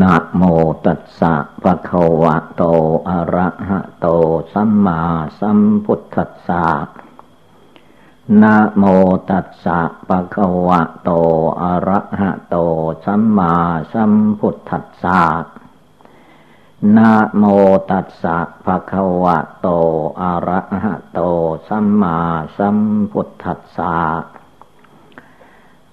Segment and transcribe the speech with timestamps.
[0.00, 0.42] นะโม
[0.84, 2.62] ตัสสะภะคะวะโต
[3.08, 4.06] อะระหะโต
[4.52, 5.00] สัมมา
[5.40, 6.66] สัมพุทธัสสะ
[8.42, 8.84] นะโม
[9.30, 11.10] ตัสสะภะคะวะโต
[11.62, 12.56] อะระหะโต
[13.04, 13.54] สัมมา
[13.92, 15.22] สัมพุทธัสสะ
[16.96, 17.44] นะโม
[17.90, 19.68] ตัสสะภะคะวะโต
[20.20, 21.20] อะระหะโต
[21.68, 22.18] สัมมา
[22.56, 22.78] สัม
[23.12, 23.96] พุทธัสสะ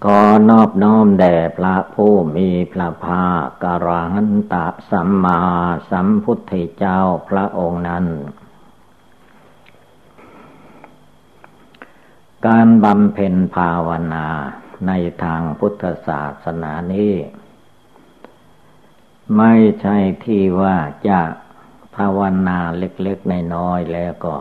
[0.05, 5.39] ก็นอบน้อมแด่พระผู้มีพระภาคกรหันตะสัมมา
[5.91, 8.05] สัมพุทธเจ้าพระองค์นั้น
[12.47, 14.27] การบำเพ็ญภาวนา
[14.87, 14.91] ใน
[15.23, 17.13] ทางพุทธศาสนานี้
[19.37, 21.21] ไม่ใช่ที่ว่าจะ
[21.95, 24.35] ภาวนาเล็กๆในน้อยแล้วก็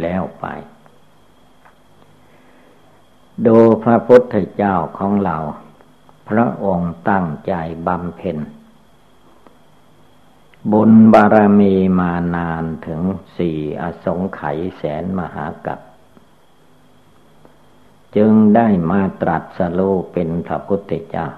[0.00, 0.46] แล้วไป
[3.46, 5.36] ดูพระพุทธเจ้าของเรา
[6.28, 7.54] พระองค์ตั้งใจ
[7.86, 8.38] บำเพ็ญ
[10.72, 13.00] บุญบารมีมานานถึง
[13.36, 15.80] สี่อสงไขยแสนมหากัป
[18.16, 21.28] จึงได้มาตรัสรู้เป็นพระพุทธเจ้า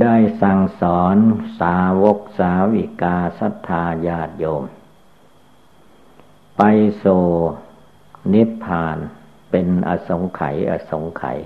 [0.00, 1.16] ได้สั่งสอน
[1.60, 4.64] สาวกสาวิกาศรัทธาญาติโยม
[6.56, 6.62] ไป
[6.98, 7.04] โซ
[8.32, 8.96] นิพพาน
[9.50, 11.38] เป็นอสงไขยอสงไขย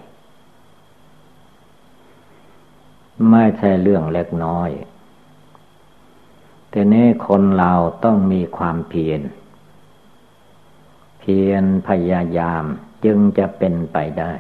[3.30, 4.70] ไม่ใช่เรื่องเล็กน้อย
[6.70, 7.72] แต่นี้คนเรา
[8.04, 9.20] ต้องมีความเพียร
[11.20, 12.64] เพียรพยายาม
[13.04, 14.32] จึงจะเป็นไปได้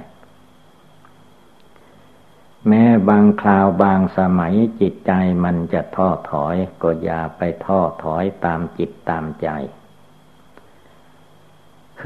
[2.68, 5.12] แม้บางคราวบางสมัยจิตใจ
[5.44, 9.48] มันจะท้อถอย ก็อย่าไปท้อถอยตามจิตตามใจ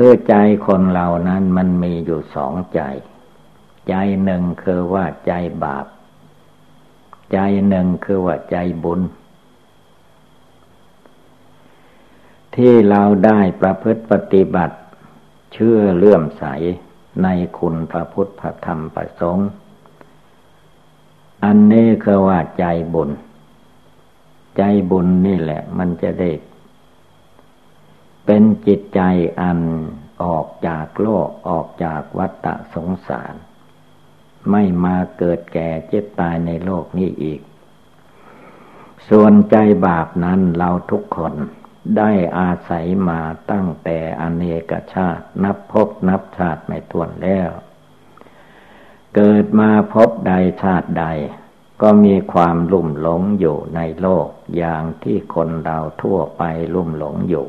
[0.00, 0.34] คือใจ
[0.66, 2.80] คนเรานั้นมันมีอยู่สองใจ
[3.88, 5.32] ใจหนึ่งคือว่าใจ
[5.64, 5.86] บาป
[7.32, 9.00] ใจหนึ่งคือว่าใจบุญ
[12.54, 14.76] ที่เราได้ประพฤติปฏิบัติ
[15.52, 16.44] เชื่อเลื่อมใส
[17.22, 17.28] ใน
[17.58, 19.48] คุณพระพุทธพระธรรมพระสงฆ์
[21.44, 23.10] อันนี้คือว่าใจบุญ
[24.56, 26.30] ใจบุญนี่แหละ มันจะได้
[28.30, 29.00] เป็นจิตใจ
[29.40, 29.60] อัน
[30.22, 33.34] ออกจากโลกออกจากวัฏสงสาร
[34.50, 37.40] ไม่มาเกิดแก่เจ็บตายในโลกนี้อีก
[39.08, 39.56] ส่วนใจ
[39.86, 41.34] บาปนั้นเราทุกคน
[41.96, 47.50] ได้อาศัยมาตั้งแต่อเนกชาติ นับพบนับชาติไม่ถ้วนแล้ว
[49.14, 51.06] เกิดมาพบใดชาติใด
[51.82, 56.42] ก็มีความลุ่มหลงอยู่ในโลกอย่างที่คนเราทั่วไป
[56.74, 57.48] ลุ่มหลงอยู่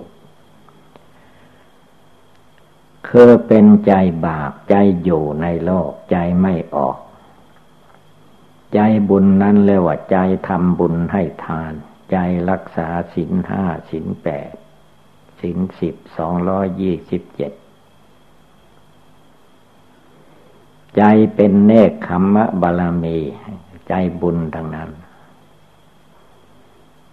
[3.10, 3.94] คือเป็นใจ
[4.26, 6.98] บาปใจอยู่ในโลกใจไม่ออก
[8.74, 11.74] ใจบุญนั้นเรียกว่าใจทำบุญให้ทาน
[12.12, 12.18] ใจ
[12.50, 14.52] รักษาศีลห้าศีลแปด
[15.42, 17.52] ศีลสิบสองร้อยยี่สิบเจ็ด
[20.98, 21.04] ใจ
[21.36, 23.18] เป็นเนคขมมะบาลมี
[23.88, 24.90] ใจบุญทั้งนั้น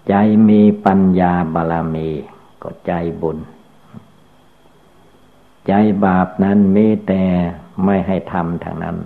[0.08, 0.14] ใจ
[0.48, 2.08] มีปัญญาบาลมี
[2.62, 2.92] ก็ใจ
[3.22, 3.38] บุญ
[5.66, 5.72] ใจ
[6.04, 7.22] บาปนั้นมีแต่
[7.84, 8.96] ไม่ให้ทำทางนั้น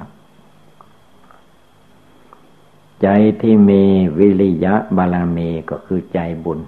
[3.02, 3.08] ใจ
[3.40, 3.82] ที่มี
[4.18, 6.60] วิริยะบาลามีก็คือใจบุญ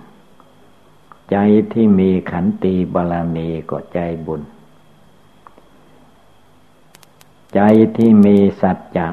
[1.31, 1.37] ใจ
[1.73, 4.41] ที่มีขันติบาลามีก็ใจบุญ
[7.55, 7.61] ใจ
[7.97, 9.09] ที่มีสัจจะ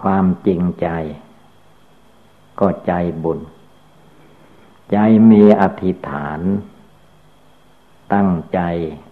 [0.00, 0.88] ความจริงใจ
[2.60, 3.38] ก็ใจบุญ
[4.92, 4.96] ใจ
[5.30, 6.40] มีอธิษฐาน
[8.14, 8.60] ตั้งใจ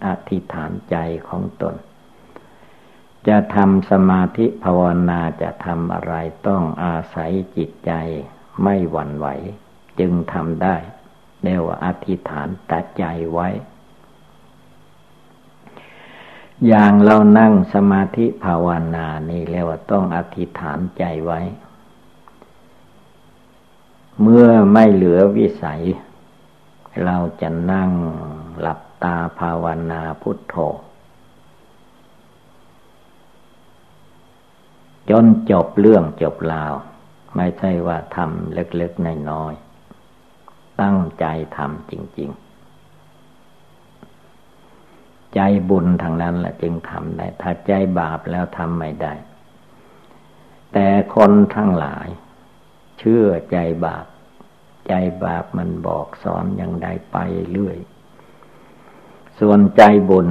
[0.05, 0.97] อธิษฐานใจ
[1.29, 1.75] ของตน
[3.27, 6.13] จะทำสมาธิภาวนาจะทำอะไร
[6.47, 7.91] ต้องอาศัยจิตใจ
[8.63, 9.27] ไม่หวั่นไหว
[9.99, 10.75] จึงทำได้
[11.43, 13.47] เรียกว่าอธิษฐานตัดใจไว้
[16.67, 21.41] อย่างเรานั่งสมาธิภาวนานี่เรียกว่าต้องอธิษฐานใจไว้
[24.21, 25.83] เมื่อไม่เหลือวิสัย
[27.05, 27.91] เราจะนั่ง
[28.59, 30.55] หลับ ตาภาวนาพุทโธ
[35.09, 36.73] จนจบเรื่องจบราว
[37.35, 41.25] ไม่ใช่ว่าทำเล็กๆน้อยๆตั้งใจ
[41.57, 42.45] ทำจริง ๆ
[45.35, 45.39] ใจ
[45.69, 49.13] บุญทางนั้นแหละจึงทำได้ ถ้าใจบาปแล้วทำไม่ได้
[50.73, 52.07] แต่คนทั้งหลาย
[52.99, 54.05] เชื่อใจบาป
[54.87, 54.93] ใจ
[55.23, 57.17] บาปมันบอกสอนอย่างใดไป
[57.51, 57.77] เรื่อย
[59.39, 60.27] ส่วนใจบุญ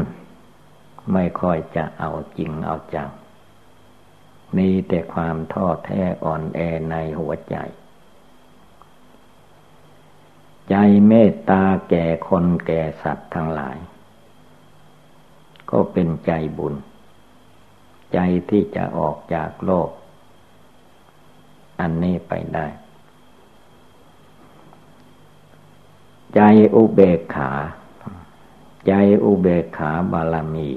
[1.12, 3.10] ไม่ค่อยจะเอาจริงเอาจัง
[4.56, 6.60] มีแต่ความท้อแท้อ่อนแอ
[6.90, 7.56] ในหัวใจ
[10.70, 10.74] ใจ
[11.08, 13.76] เมตตาแก่คนแก่สัตว์ทั้งหลาย
[15.70, 16.74] ก็เป็นใจบุญ
[18.14, 18.18] ใจ
[18.50, 19.90] ที่จะออกจากโลก
[21.80, 22.66] อันนี้ไปได้
[26.34, 26.40] ใจ
[26.74, 27.50] อุเบกขา
[28.86, 28.92] ใจ
[29.24, 30.68] อุเบกขาบารมี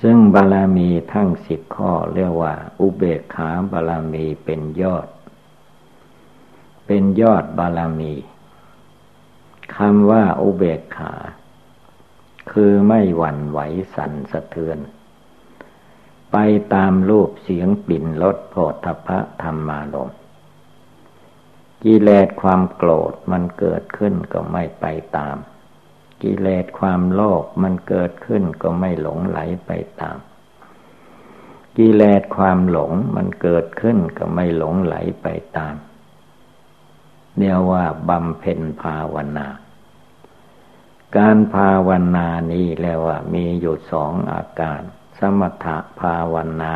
[0.00, 5.08] ซึ่งบารมีทั้งสิบข้อเรียกว่า อุเบกขาบารมีเป็นยอด
[6.86, 8.14] เป็นยอดบารมี
[9.76, 11.12] คำว่าอุเบกขา
[12.52, 13.58] คือไม่หวั่นไหว
[13.94, 14.78] สั่นสะเทือน
[16.32, 16.36] ไป
[16.74, 20.10] ตามรูปเสียงปิ่นรสโผฏฐะธรรมารม
[21.82, 24.84] กิเลสความโกรธมันเกิดขึ้นก็ไม่ไป
[25.16, 25.36] ตาม
[26.22, 29.70] กิเลสความโลภมันเกิดขึ้นก็ไม่หลงไหลไป
[30.00, 30.18] ตาม
[31.78, 35.26] กิเลสความหลงมันเกิดขึ้นก็ไม่หลงไหลไป
[35.56, 35.74] ตาม
[37.36, 39.48] เรียกว่าบำเพ็ญภาวนา
[41.16, 44.80] การภาวนานี้แล้วว่า มีอยู่สองอาการ
[45.18, 46.74] สมถะภาวนา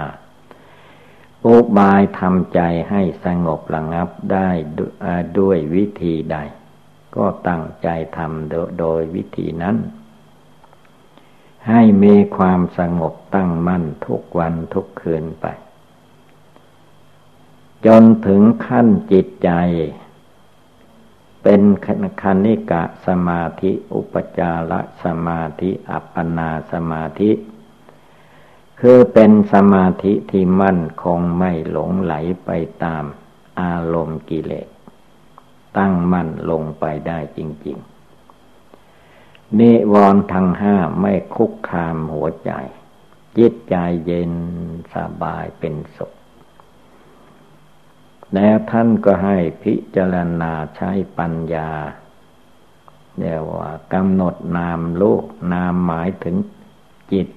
[1.46, 4.48] อุบายทำใจให้สงบระงับได้
[5.38, 6.36] ด้วยวิธีใด
[7.16, 9.76] ก็ตั้งใจทำโดยวิธีนั้น
[11.68, 15.46] ให้มีความสงบตั้งมั่นทุกวันทุกคืนไป
[17.86, 19.50] จนถึงขั้นจิตใจ
[21.42, 21.62] เป็น
[22.22, 24.72] คณิกะสมาธิอุปจาร
[25.04, 27.30] สมาธิอัปปนาสมาธิ
[28.80, 32.14] คือเป็นสมาธิที่มั่นคงไม่หลงไหล
[32.44, 32.50] ไป
[32.84, 33.04] ตาม
[33.60, 34.68] อารมณ์กิเลส
[35.78, 37.78] ตั้งมั่นลงไปได้จริง
[38.68, 42.52] ๆ นิวรณ์ทั้งห้าไม่คุกคามหัวใจ
[43.38, 43.76] จิตใจ
[44.06, 44.32] เย็น
[44.94, 46.12] สบายเป็นสุข
[48.34, 51.70] แล้วท่านก็ให้พิจารณาใช้ปัญญา
[53.18, 56.36] เรียกว่ากำหนดนามโลกนามหมายถึง
[57.12, 57.28] จิต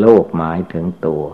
[0.00, 1.24] โลกหมายถึงตัว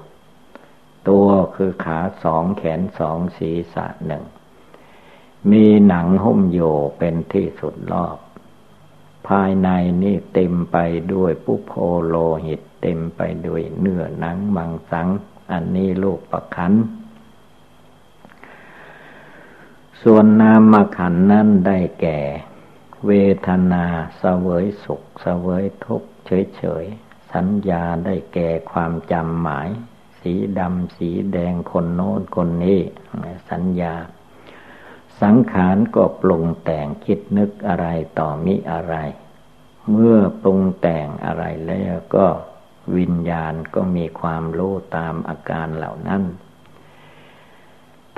[1.09, 4.25] ตัวคือขาสองแขนสองศีรษะหนึ่ง
[5.51, 6.61] มีหนังหุ้มโย
[6.99, 8.17] เป็นที่สุดรอบ
[9.29, 9.69] ภายใน
[10.03, 10.77] นี่เต็มไป
[11.13, 11.73] ด้วยปุโพ
[12.07, 12.17] โล
[12.47, 15.09] หิต เต็มไปด้วยเนื้อหนังมังสัง
[15.53, 16.73] อันนี้ลูกประคัน
[20.03, 22.21] ส่วนนามขันนั้นได้แก่
[23.07, 23.13] เว
[23.47, 23.85] ทนา
[24.19, 29.69] เสวยสุขเสวยทุกข์เฉยๆ สัญญาได้แก่ความจำหมาย
[30.21, 32.81] สีดำสีแดงคนโน้นคนนี้
[33.51, 33.95] สัญญา
[35.23, 37.87] สังขารก็ปรุงแต่งคิดนึกอะไร
[38.19, 38.95] ต่อมิอะไร
[39.91, 42.27] เมื่อปรุงแต่งอะไรแล้วก็
[42.97, 46.23] วิญญาณก็มีความรู้ตามอาการเหล่านั้น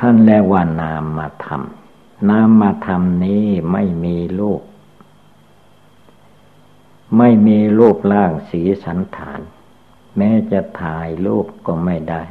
[0.01, 4.63] ท่านเรียกว่านามมาทำนามมาทำนี้ไม่มีรูป
[7.19, 9.41] ไม่มีรูปร่างสีสันฐาน
[10.17, 12.23] แม้จะถ่ายรูปก็ไม่ได้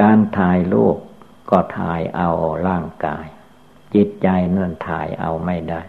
[0.00, 0.96] การถ่ายรูป
[1.50, 2.30] ก็ถ่ายเอา
[2.68, 3.26] ร่างกาย
[3.94, 5.82] จิตใจนั่นถ่ายเอาไม่ได้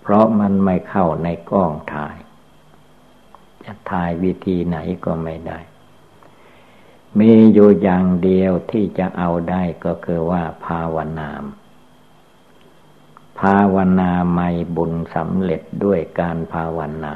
[0.00, 2.16] เพราะมันไม่เข้าในกล้องถ่าย
[3.64, 5.58] จะถ่ายวิธีไหนก็ไม่ได้
[7.18, 11.44] มีอยู่อย่างเดียวที่จะเอาได้ก็คือว่าภาวนาม
[13.40, 17.14] ภาวนาไม่บุญสำเร็จด้วยการภาวนา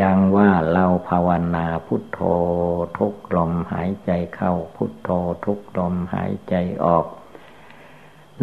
[0.00, 2.20] ย่างว่าเราภาวนาพุทโธ
[2.98, 5.10] ทุกลมหายใจเข้าพุทโธ
[5.44, 7.06] ทุกลมหายใจออก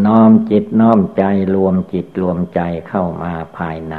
[0.06, 1.24] น้อมจิตน้อมใจ
[1.56, 3.96] รวมจิตรวมใจเข้ามาภายใน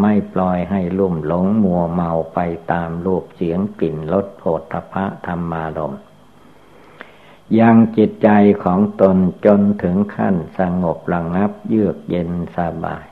[0.00, 2.38] ไม่ปล่อยให้ลุ่มหลงมัวเมาไป
[2.72, 5.94] ตามรูปเสียงกลิ่นรสโผฏฐะธรรมารม
[7.58, 8.28] ยังจิตใจ
[8.64, 13.09] ของตนจนถึงขั้นสงบระงับเยือกเย็นสบาย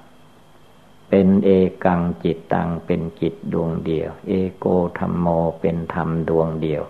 [1.08, 1.50] เป็นเอ
[1.84, 4.66] กังจิตตังเป็นจิตดวงเดียว เอโก
[4.98, 5.26] ธรรมโม
[5.60, 6.82] เป็นธรรมดวงเดียว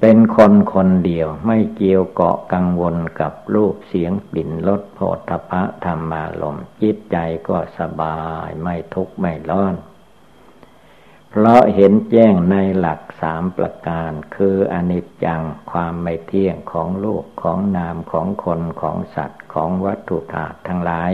[0.00, 7.16] เป็นคนคนเดียวไม่เกี่ยวเกาะกังวลกับรูปเสียงกลิ่นรสโผฏฐะธรรมารมจิตใจ
[7.48, 9.74] ก็สบายไม่ทุกข์ไม่ร้อน
[11.30, 21.12] เพราะเห็นแจ้งในหลักสามประการคืออนิจจังความไม่เที่ยงของโลกของนามของคนของสัตว์ของวัตถุธาตุทั้งหลาย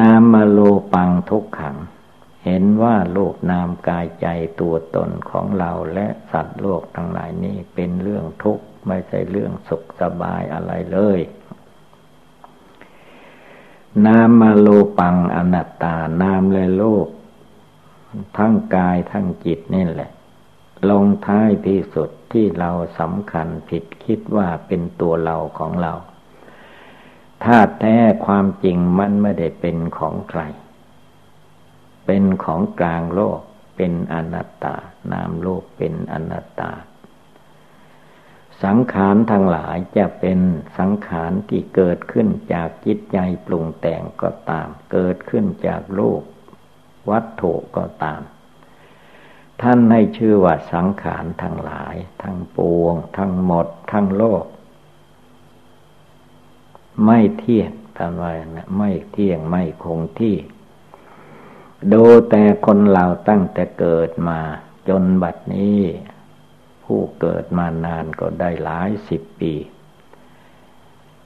[0.00, 0.58] นามมาโล
[0.94, 1.76] ปังทุกขัง
[2.44, 4.26] เห็นว่าโลกนามกายใจ
[4.60, 11.18] ตัวตนของเราและสัตว์โลกทั้งหลายนี้เป็นเรื่องทุกข์ไม่ใช่เรื่องสุขสบายอะไรเลย
[14.06, 17.06] นามมาโลปังอนัตตานามและโลก
[18.36, 20.10] ทั้งกายทั้งจิตนี่แหละ
[20.90, 25.92] ลงท้ายที่สุดที่เราสำคัญผิดคิดว่าเป็นตัวเราของเรา
[27.44, 27.96] ถ้าแท้
[28.26, 30.40] ความจริงมันไม่ได้เป็นของใคร
[32.06, 33.40] เป็นของกลางโลก
[33.76, 34.76] เป็นอนัตตา
[35.12, 36.72] นามโลกเป็นอนัตตา
[38.64, 40.38] สังขารทั้งหลายจะเป็น
[40.78, 46.22] สังขารที่เกิดขึ้นจากจิตใจปรุงแต่งก็ตาม เกิดขึ้นจากรูป
[47.10, 48.20] วัตถุก็ตาม
[49.62, 54.44] ท่านให้ชื่อว่าสังขารทั้งหลาย ทั้งปวง ทั้งหมด ทั้งโลก
[57.06, 60.36] ไม่เที่ยงท่านว่านะไม่เที่ยงไม่คงที่
[61.92, 64.40] ดูแต่คนเราตั้งแต่เกิดมา
[64.88, 65.80] จนบัดนี้
[66.84, 69.54] ผู้เกิดมานานก็ได้หลายสิบปี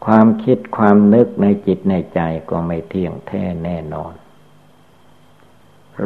[0.05, 2.21] ความคิดความนึกในจิตในใจ
[2.51, 4.15] ก็ไม่เที่ยงแท้แน่นอน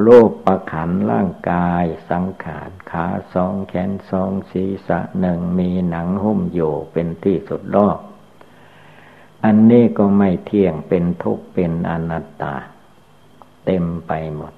[0.03, 7.99] โลกประขันร่างกายสังขารขาสองแขนสองศีรษะหนึ่งมีหนังหุ้มอยู่เป็นที่สุดรอบ
[9.45, 12.55] อันนี้ก็ไม่เที่ยงเป็นทุกข์เป็นอนัตตา
[13.65, 14.53] เต็มไปหมด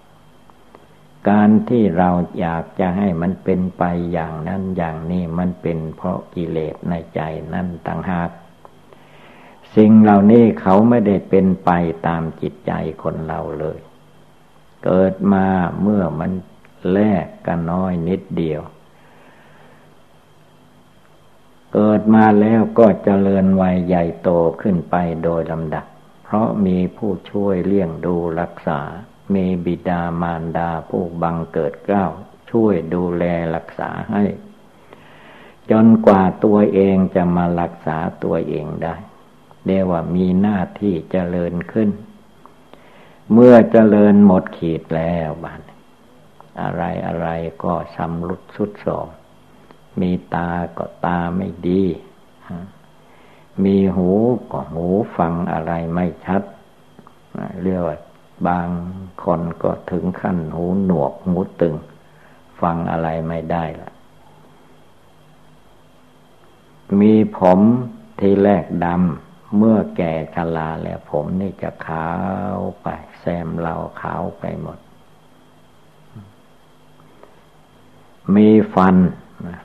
[1.28, 2.10] การที่เรา
[2.40, 7.20] อยากจะให้มันเป็นไปอย่างนั้นอย่างนี้มันเป็นเพราะกิเลสในใจ
[7.52, 8.30] นั่นต่างหาก
[9.76, 11.70] สิ่งเหล่านี้เขาไม่ได้เป็นไป
[12.06, 12.72] ตามจิตใจ
[13.02, 13.78] คนเราเลย
[14.84, 15.46] เกิดมา
[15.82, 16.30] เมื่อมัน
[16.92, 18.60] แลกกันน้อยนิดเดียว
[21.76, 25.86] เกิดมาแล้วก็เจริญวัยใหญ่โตขึ้นไปโดยลำดับ
[26.24, 28.80] เพราะมีผู้ช่วยเลี้ยงดูรักษา
[29.34, 32.06] มีบิดามารดาผู้บังเกิดเกล้า
[32.50, 34.24] ช่วยดูแลรักษาให้
[35.70, 38.96] จนกว่าตัวเองจะมารักษาตัวเองได้
[39.66, 41.90] เรียกว่ามีหน้าที่เจริญขึ้น
[43.32, 45.60] เมื่อเจริญหมดขีดแล้วบ้าน
[46.60, 47.28] อะไรอะไร
[47.64, 49.23] ก็สำรุดสุดสองมี
[50.00, 51.82] มีตาก็ตาไม่ดี
[53.64, 54.10] มีหู
[54.52, 54.86] ก็หู
[55.16, 56.42] ฟังอะไรไม่ชัด
[57.62, 57.98] เรียกว่า
[58.48, 58.68] บาง
[59.22, 61.74] คนก็ถึงขั้นหูหนวกหูตึง
[62.60, 63.90] ฟังอะไรไม่ได้ละ
[67.00, 67.60] มีผม
[68.20, 72.08] ที่แรกดำ เมื่อแก่ชราแล้วผมนี่จะขา
[72.54, 72.86] วไป
[73.20, 74.78] แซมเราขาวไปหมด
[78.34, 78.96] มีฟัน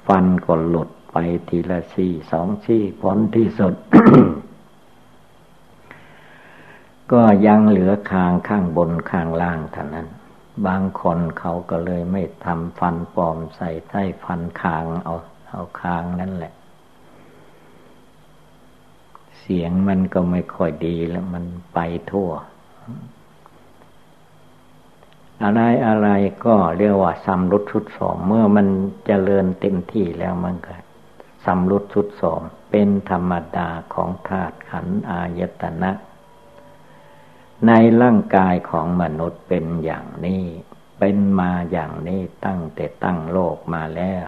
[0.07, 1.15] ฟันก็หลุดไป
[1.47, 3.75] ทีละซี่สองซี่ผลที่สุด
[7.11, 10.07] ก็ยังเหลือคางข้างบนข้างล่างเท่านั้น
[10.67, 15.15] บางคนเขาก็เลยไม่ทำฟันปลอมใส่ใต้ฟันคางเอา
[15.49, 16.53] เอาคางนั่นแหละ
[19.39, 21.79] เสียงมันก็ไม่ค่อยดีแล้วมันไป
[22.11, 22.29] ทั่ว
[25.43, 26.09] อะไรอะไร
[26.45, 28.71] ก็เรียกว่าสำรุดชุดสองเมื่อมันจ
[29.05, 30.73] เจริญเต็มที่แล้วมันก็
[31.45, 32.41] สำรุดชุดสอง
[32.71, 35.91] เป็นธรรมดาของธาตุขันอายตนะ
[37.67, 40.43] ในร่างกายของมนุษย์เป็นอย่างนี้
[40.99, 44.27] เป็นมาอย่างนี้ตั้งแต่ตั้งโลกมาแล้ว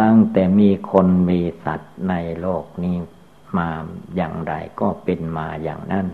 [0.00, 2.96] ตั้งแต่มีคนมีสัตว์ในโลกนี้
[3.58, 3.68] มา
[4.16, 6.06] อย่างไรก็เป็นมาอย่างนั้น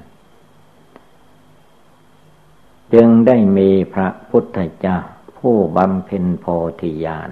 [2.96, 4.98] จึงได้มีพระพุทธเจ้า
[5.38, 6.46] ผู้บำเพ็ญโพ
[6.80, 7.30] ธิญาณ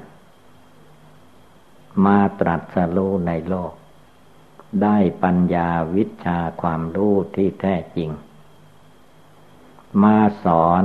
[2.04, 3.73] มาตรัสรู้ในโลก
[4.83, 8.11] ได้ปัญญาวิชาความรู้ที่แท้จริง
[10.02, 10.85] มาสอน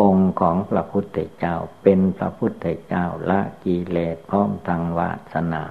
[0.00, 5.64] องค์ของพระพุทธเจ้าเป็นพระพุทธเจ้าละกิเลสพร้อมทางวาสนา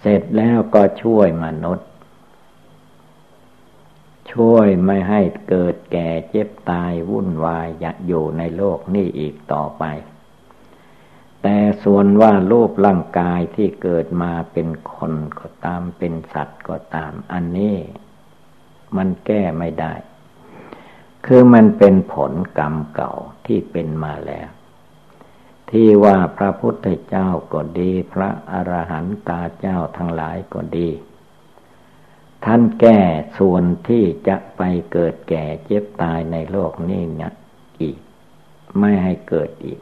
[0.00, 1.89] เสร็จแล้วก็ช่วยมนุษย์
[4.32, 9.84] ช่วยไม่ให้เกิดแก่เจ็บตายวุ่นวายอยากอยู่ในโลกนี้อีกต่อไป
[11.42, 17.76] แต่ส่วนว่ารูปร่างกายที่เกิดมาเป็นคนก็ตามเป็นสัตว์ก็ตาม อันนี้
[18.96, 19.94] มันแก้ไม่ได้
[21.26, 23.12] คือมันเป็นผลกรรมเก่า
[23.46, 24.48] ที่เป็นมาแล้ว
[25.70, 30.88] ที่ว่าพระพุทธเจ้าก็ดี พระอรหันตาเจ้าทั้งหลายก็ดี
[32.44, 32.98] ท่านแก้
[33.38, 37.32] ส่วนที่จะไปเกิดแก่เจ็บตายในโลกนี้เนี่ย
[37.80, 37.98] อีก
[38.78, 39.80] ไม่ให้เกิดอีก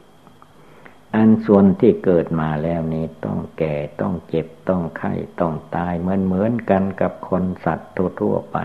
[1.15, 8.57] อันส่วนที่เกิดมาแล้วนี้ต้องแก่ต้องเจ็บต้องไข้ต้องตายเหมือนเหมือนกันกับคนสัตว์ทั่วไป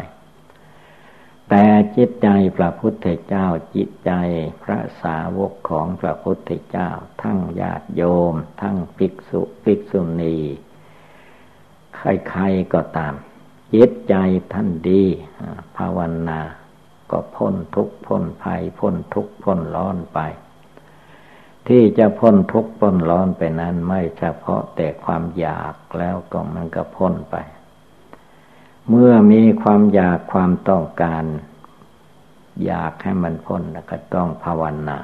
[1.50, 1.64] แต่
[1.96, 4.12] จิตใจพระพุทธเจ้าจิตใจ
[4.62, 6.90] พระสาวกของพระพุทธเจ้า
[7.22, 10.36] ทั้งญาติโยม ทั้งภิกษุภิกษุณี
[11.96, 13.14] ใครๆก็ตาม
[13.74, 14.14] จิตใจ
[14.52, 15.02] ท่านดี
[15.76, 16.40] ภาวนา
[17.10, 20.18] ก็พ้นทุกข์พ้นภัย พ้นทุกข์พ้นร้อนไป
[21.68, 27.36] ที่จะพ้นทุกข์พ้นร้อนไปนั้นไม่เฉพาะแต่ความอยากแล้วก็มันก็พ้นไป
[28.88, 31.24] เมื่อมีความอยากความต้องการ
[32.64, 34.98] อยากให้มันพ้นก็ต้องภาวนา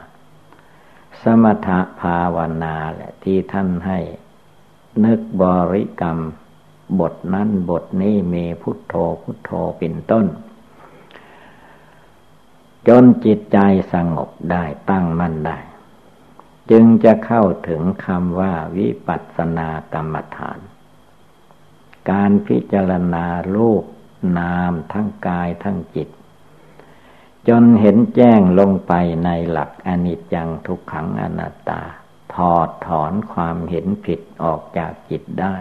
[1.23, 3.99] สมถะภาวนาแหละที่ท่านให้
[5.05, 6.19] นึกบริกรรม
[7.00, 10.26] บทนั้นบทนี้มีพุทโธพุทโธเป็นต้น
[12.88, 13.59] จนจิตใจ
[13.92, 15.59] สงบได้ตั้งมั่นได้
[16.70, 20.59] จึงจะเข้าถึงคำว่าวิปัสสนากรรมฐาน
[22.11, 23.85] การพิจารณารูป
[24.38, 26.09] นามทั้งกายทั้งจิต
[27.49, 28.92] จนเห็นแจ้งลงไป
[29.25, 31.82] ในหลักอนิจจังทุกขังอนัตตา
[32.35, 35.56] ถอดถอนความเห็นผิดออกจากจิตได้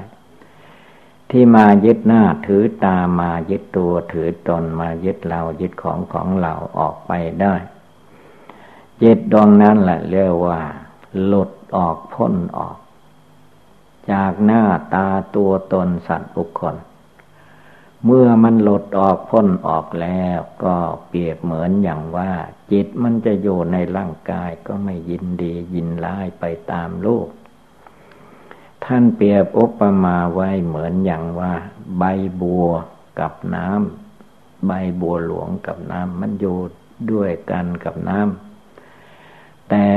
[1.32, 7.56] ที่มายึดหน้าถือตามายึดตัวถือตนมายึดเรายึดของของเราออกไปได้
[9.02, 10.60] จิตดวงนั้นแหละเรียกว่า
[11.26, 12.78] หลุดออกพ้นออก
[14.12, 16.76] จากหน้าตาตัวตนสัตว์บุคคล
[18.06, 20.76] เมื่อมันหลุดออกพ้นออกแล้วก็
[21.08, 22.32] เปรียบเหมือนอย่างว่า
[22.72, 27.28] จิตมันจะอยู่ในร่างกายก็ไม่ยินดียินร้ายไปตามโลก
[28.86, 31.54] ท่านเปรียบอุปมาไว้เหมือนอย่างว่า
[31.98, 32.04] ใบ
[32.42, 32.68] บัว
[33.20, 34.72] กับน้ำใบ
[35.02, 36.58] บัวหลวงกับน้ำมันอยู่
[37.12, 39.88] ด้วยกันกับน้ำแต่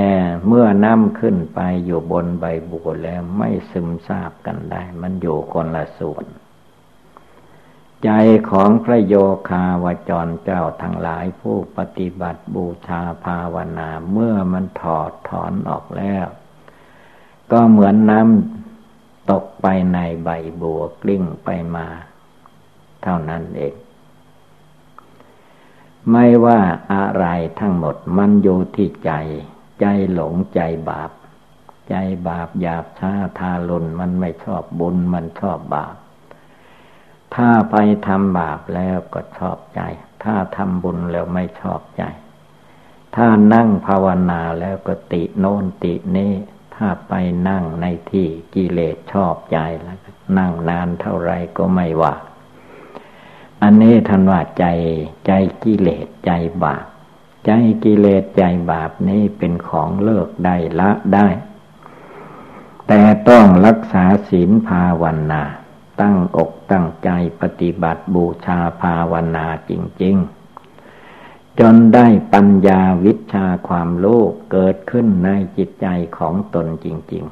[0.47, 6.27] เมื่อน้ำขึ้นไปอยู่บนใบบัวแล้วไม่ซึมซาบกันได้ มันอยู่คนละส่วน
[8.05, 8.11] ใจ
[8.51, 9.15] ของพระโย
[9.51, 16.27] คาวจรเจ้าทั้งหลายผู้ปฏิบัติบูชาภาวนา เมื่อมันถอดถอนออกแล้ว
[17.53, 18.62] ก็เหมือนน้ำ
[19.31, 21.87] ตกไปในใบบัวกลิ้งไปมา
[23.03, 23.75] เท่านั้นเอง
[26.11, 26.61] ไม่ว่า
[26.93, 27.27] อะไร
[27.59, 29.13] ทั้งหมดมันอยู่ที่ใจ
[29.81, 30.61] ใจหลงใจ
[30.91, 31.11] บาป
[31.89, 31.95] ใจ
[32.29, 35.97] บาปหยาบช้าทารุณมันไม่ชอบบุญมันชอบบาป
[37.35, 39.81] ถ้าไปทำบาปแล้วก็ชอบใจ
[40.25, 42.03] ถ้าทำบุญแล้วไม่ชอบใจ
[43.17, 46.33] ถ้านั่งภาวนาแล้วก็ติโน่นตินี้
[46.75, 47.13] ถ้าไป
[47.49, 49.99] นั่งในที่กิเลสชอบใจแล้ว
[50.39, 52.15] นั่งนานเท่าไรก็ไม่ว่า
[53.63, 54.67] อันนี้ท่านว่าใจ
[55.27, 55.33] ใจ
[55.65, 56.33] กิเลสใจ
[56.65, 56.85] บาป
[57.47, 57.51] ใจ
[57.85, 61.29] กิเลสใจบาปนี้เป็นของเลิกได้ละได้
[62.89, 65.43] แต่ต้องรักษาศีลภาวนา
[66.01, 70.42] ตั้งอกตั้งใจปฏิบัติบูชาภาวนาจริง ๆ
[71.61, 75.87] จนได้ปัญญาวิชาความโลภเกิดขึ้นในจิตใจ
[76.19, 77.25] ของตนจริง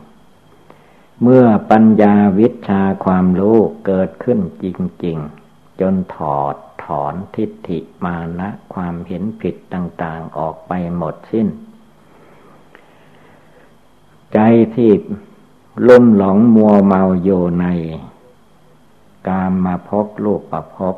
[0.59, 4.65] ๆ เมื่อปัญญาวิชาความโลภเกิดขึ้นจ
[5.05, 11.49] ริง ๆ จนถอดถอนทิฏฐิมานะความเห็นผิดต่างๆออกไปหมดสิ้น
[14.33, 14.39] ใจ
[14.75, 14.91] ที่
[15.87, 17.31] ลุ่มหลงมัวเมาโย
[17.61, 17.67] ใน
[19.29, 20.97] กามมาพบรูปประพบ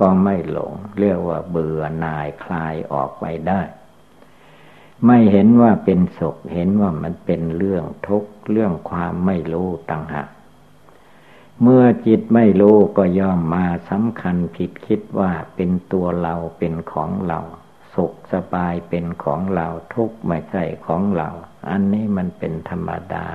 [0.00, 3.60] ก็ไม่หลง เรียกว่าเบื่อหน่ายคลายออกไปได้
[5.06, 10.28] ไม่เห็นว่าเป็นสุขเห็นว่ามันเป็นเรื่องทุกข์เรื่องความไม่รู้ต่างหาก
[11.62, 17.40] เมื่อจิตไม่รู้ก็ย่อมมาสำคัญผิดคิดว่าเป็นตัวเราเป็นของเรา
[17.94, 21.28] สุขสบายเป็นของเราทุกข์ไม่ใช่ของเรา
[21.70, 23.26] อันนี้มันเป็นธรรมดา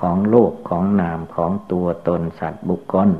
[0.00, 3.10] ของโลกของนามของตัวตนสัตว์บุคคล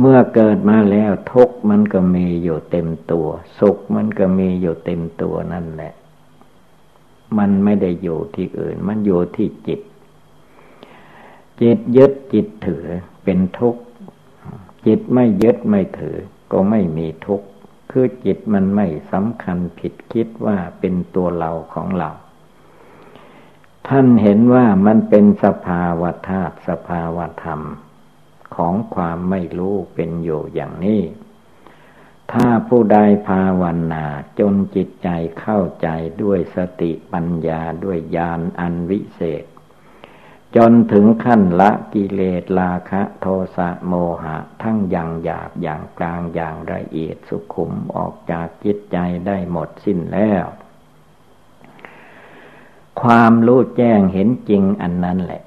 [0.00, 3.26] เมื่อเกิดมาแล้วทุกมันก็มีอยู่เต็มตัว
[3.58, 5.92] สุขมันก็มีอยู่เต็มตัวนั่นแหละ
[7.38, 9.80] มันไม่ได้อยู่ที่อื่น มันอยู่ที่จิต
[11.60, 12.84] จิตยึดจิตถือ
[13.24, 13.82] เป็นทุกข์
[14.86, 16.16] จิตไม่ยึดไม่ถือ
[16.52, 17.46] ก็ไม่มีทุกข์
[17.90, 22.10] คือจิตมันไม่สำคัญผิดคิดว่าเป็นตัวเราของเรา
[23.88, 27.60] ท่านเห็นว่ามันเป็นสภาวะธาตุสภาวะธรรม
[28.56, 31.02] ของความไม่รู้เป็นอยู่อย่างนี้
[32.32, 34.04] ถ้าผู้ใดภาวนา
[34.38, 35.08] จนจิตใจ
[35.40, 35.88] เข้าใจ
[36.22, 39.44] ด้วยสติปัญญาด้วยญาณอันวิเศษ
[40.56, 43.92] จนถึงขั้นละกิเลสราคะโทสะโม
[44.22, 50.44] หะ ทั้งอย่างหยาบอย่างกลางอย่างละเอียดสุขุมออกจากจิตใจได้หมดสิ้นแล้ว
[53.02, 55.42] ความรู้แจ้งเห็นจริงอันนั้นแหละ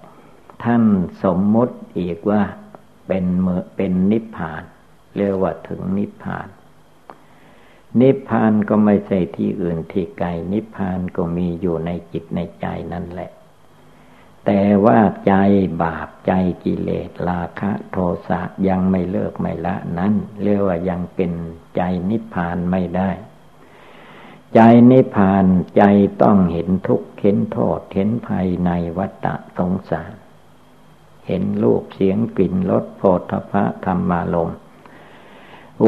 [0.64, 0.84] ท่าน
[1.24, 2.42] สมมติอีกว่า
[3.10, 4.64] เป็นเมื่อเป็นนิพพาน
[5.16, 6.48] เรียกว่าถึงนิพพาน
[8.02, 13.32] นิพพานก็ไม่ใช่ที่อื่นที่ไกลนิพพานก็มีอยู่ในจิตในใจนั่นแหละ
[14.46, 15.34] แต่ว่าใจ
[15.84, 16.32] บาปใจ
[16.64, 21.32] กิเลสราคะโทสะยังไม่เลิกไม่ละนั้นเรียกว่ายังเป็น
[21.76, 23.12] ใจนิพพานไม่ได้
[24.56, 24.60] ใจ
[24.92, 25.46] นิพพาน
[25.78, 25.84] ใจ
[26.24, 30.14] ต้องเห็นทุกข์เห็นโทษเห็นภัยในวัฏสงสาร
[31.30, 34.52] เห็นรูปเสียงกลิ่นรสโผฏฐะธรรมารม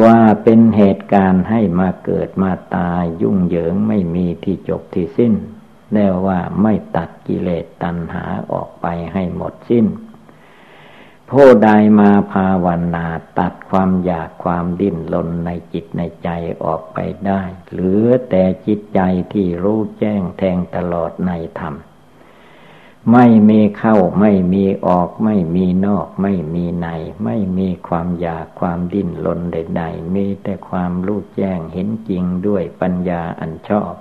[0.04, 5.34] ว่าเป็นเหตุการณ์ให้มาเกิดมาตายยุ่งเหยิงไม่มีที่จบที่สิ้น
[5.94, 9.86] แล้วว่าไม่ตัดกิเลสตัณหาออกไปให้หมดสิ้น
[11.30, 13.08] ผู้ใดมาภาวนา
[13.40, 16.30] ตัดความอยากความดิ้นรนในจิตในใจ
[16.64, 19.00] ออกไปได้ เหลือแต่จิตใจ
[19.34, 21.76] ที่รู้แจ้งแทงตลอดในธรรม
[23.10, 26.88] ไม่มีเข้าไม่มีออก ไม่มีนอก ไม่มีใน
[27.24, 33.94] ไม่มีความอยากความดิ้นรนใดๆมีแต่ความรู้แจ้งเห็นจริงด้วยปัญญาอันชอบ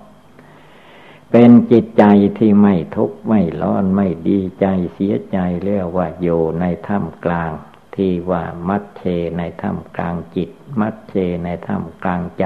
[1.30, 2.04] เป็นจิตใจ
[2.38, 7.52] ที่ไม่ทุกข์ไม่ร้อนไม่ดีใจเสียใจเรียกว่าอยู่ในถ้ำกลาง
[7.94, 9.02] ที่ว่ามัดเช
[9.38, 12.44] ในถ้ำกลางจิต มัดเชในถ้ำกลางใจ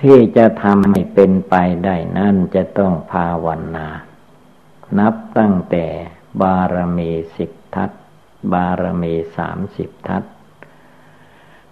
[0.00, 3.46] ที่จะทำให้เป็นไปได้นั่นจะต้องภาว
[3.76, 3.88] นา
[4.98, 5.86] นับตั้งแต่
[6.42, 7.90] บารมีสิบทัศ
[8.52, 10.24] บารมีสามสิบทัศ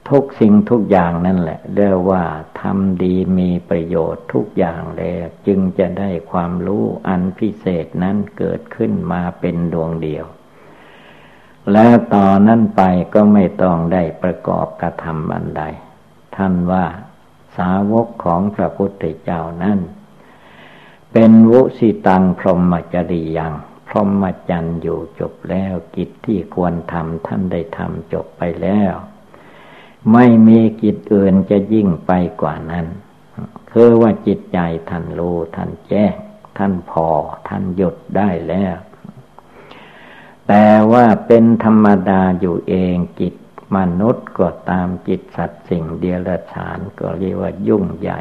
[0.08, 2.24] ทุกสิ่งทุกอย่างนั่นแหละเรียกว่า
[2.60, 10.24] ทำดีมีประโยชน์ทุกอย่างแล้วจึงจะได้ความรู้อันพิเศษนั้นเกิดขึ้นมาเป็นดวงเดียว
[11.72, 12.82] แล้วต่อนนั้นไป
[13.14, 15.62] ก็ไม่ต้องได้ประกอบกระทำอันใด
[16.36, 16.86] ท่านว่า
[17.56, 19.78] สาวกของพระพุทธเจ้านั้น
[21.12, 23.52] เป็นวุสิตังพรหมจริยัง
[23.88, 28.92] พรหมจรรย์อยู่จบแล้วกิจที่ควรทำท่านได้ทำจบไปแล้ว
[30.12, 32.86] ไม่มีกิจอื่นจะยิ่งไปกว่านั้น
[33.72, 34.58] คือว่าจิตใจ
[34.90, 36.14] ท่านรู้ท่านแจ้ง
[36.58, 37.08] ท่านพอ
[37.48, 38.76] ท่านหยุดได้แล้ว
[40.48, 43.34] แต่ว่าเป็นธรรมดาอยู่เองจิต
[43.76, 48.20] มนุษย์ก็ตามจิตสัตว์สิ่งเดียรฉานก็เรียกว่ายุ่งใหญ่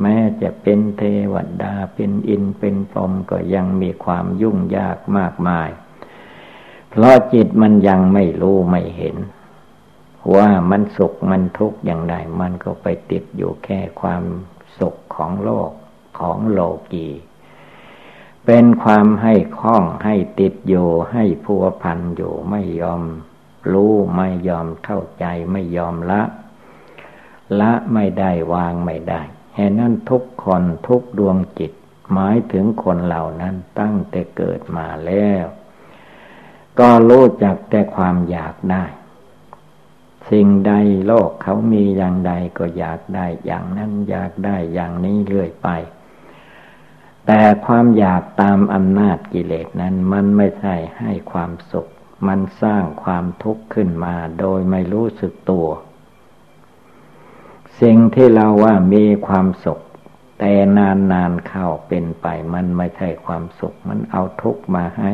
[0.00, 1.02] แม้จะเป็นเท
[1.32, 5.68] วดาเป็นอินเป็นพรหมก็ยังมีความยุ่งยากมากมาย
[6.90, 9.16] เพราะจิตมันยังไม่รู้ไม่เห็น
[10.34, 14.22] ว่ามันสุขมันทุกข์อย่างไรมันก็ไปติดอยู่แค่ความ
[14.78, 15.70] สุขของโลก
[16.18, 16.60] ของโล
[16.92, 17.08] กี
[18.46, 23.02] เป็นความให้คล้องให้ติดอยู่ให้พัวพันอยู่ไม่ยอม
[23.72, 26.22] รู้ไม่ยอมเข้าใจไม่ยอมละ
[27.60, 29.22] ละไม่ได้วางไม่ได้
[29.54, 31.72] แห่นั้นทุกคนทุกดวงจิต
[32.12, 35.44] หมายถึงคนเหล่านั้นตั้งแต่เกิดมาแล้ว
[36.78, 38.84] ก็รู้จักแต่ความอยากได้
[40.30, 40.72] สิ่งใด
[41.06, 45.68] โลกเขามีอย่างใดก็อยากได้ อย่างนั้นอยากได้อย่างนี้เรื่อยไป
[47.26, 51.86] แต่ความอยากตามอำนาจกิเลสนั้นมันไม่ใช่ให้ความสุข
[52.26, 55.66] มันสร้างความทุกข์ขึ้นมาโดยไม่รู้สึกตัว
[57.80, 59.80] สิ่งที่เราว่ามีความสุข
[60.38, 65.12] แต่นานๆเข้าเป็นไป มันไม่ใช่ความสุข มันเอาทุกมาให้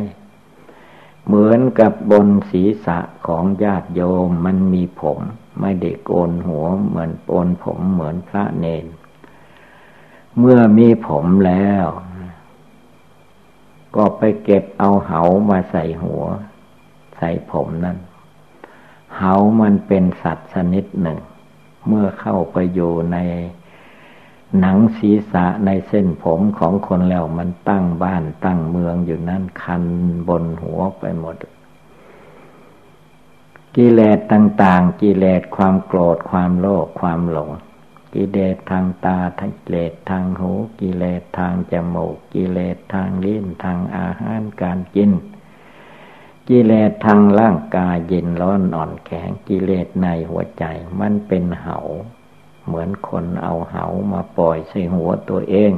[1.26, 5.18] เหมือนกับบนศีรษะของญาติโยมมันมีผม
[5.60, 8.86] ไม่ได้โกนหัวเหมือนโกนผมเหมือนพระเนน
[10.38, 11.86] เมื่อมีผมแล้ว
[13.96, 16.24] ก็ไปเก็บเอาเหามาใส่หัว
[17.16, 17.98] ใส่ผมนั้น
[19.16, 21.18] เหามันเป็นสัตว์ชนิดหนึ่ง
[21.88, 23.18] เมื่อเข้าไปอยู่ใน
[24.60, 29.84] หนังศีรษะในเส้นผมของคนแล้วมันตั้งบ้านตั้งเมืองอยู่นั่นคัน
[30.28, 31.36] บนหัวไปหมด
[33.76, 37.50] กิเลสต่าง ๆ กิเลสความโกรธความโลภความหลง
[38.14, 45.10] กิเลสทางตาทางกิเลสทางหู กิเลสทางจมูก กิเลสทางลิ้นทางอาหารการกิน
[46.50, 50.64] กิเลสทางร่างกายเย็นร้อนอ่อนแข็งกิเลสในหัวใจ
[51.00, 51.78] มันเป็นเหา
[52.66, 55.72] เหมือนคนเอาเหามาปล่อยใส่หัวตัวเอง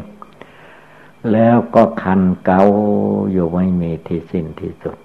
[1.32, 2.62] แล้วก็คันเกา
[3.32, 4.96] อยู่ไม่มีที่สิ้นที่สุด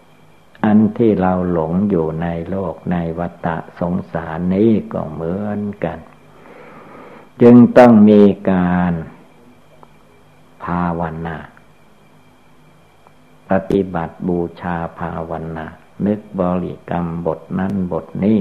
[0.66, 3.48] อันที่เราหลงอยู่ในโลกในวัฏ
[3.80, 6.00] สงสารนี้ก็เหมือนกัน
[7.42, 8.94] จึงต้องมีการ
[10.64, 11.38] ภาวนา
[13.50, 15.68] ปฏิบัติบูชาภาวนา
[16.06, 18.40] นึกบริกรรมบทนั้นบทนี้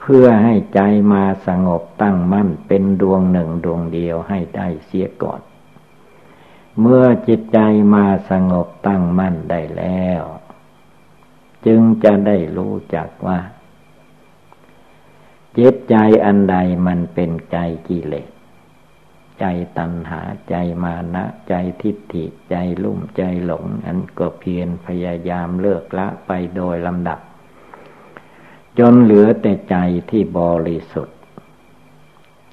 [0.00, 0.80] เพื่อให้ใจ
[1.12, 5.40] มาสงบตั้งมั่นเป็นดวงหนึ่งดวงเดียวให้ได้เสียก่อน
[6.80, 7.58] เมื่อจิตใจ
[7.94, 10.22] มาสงบตั้งมั่นได้แล้ว
[11.66, 13.38] จึงจะได้รู้จักว่า
[15.58, 17.56] จิตใจอันใดมันเป็นใจ
[17.88, 18.33] กิเลส
[19.40, 19.44] ใจ
[19.78, 20.20] ตัณหา
[20.50, 27.20] ใจมานะใจทิฏฐิใจลุ่มใจหลง อันก็เพียรพยายามเลิกละไปโดยลำดับ
[28.78, 29.76] จนเหลือแต่ใจ
[30.10, 31.18] ที่บริสุทธิ์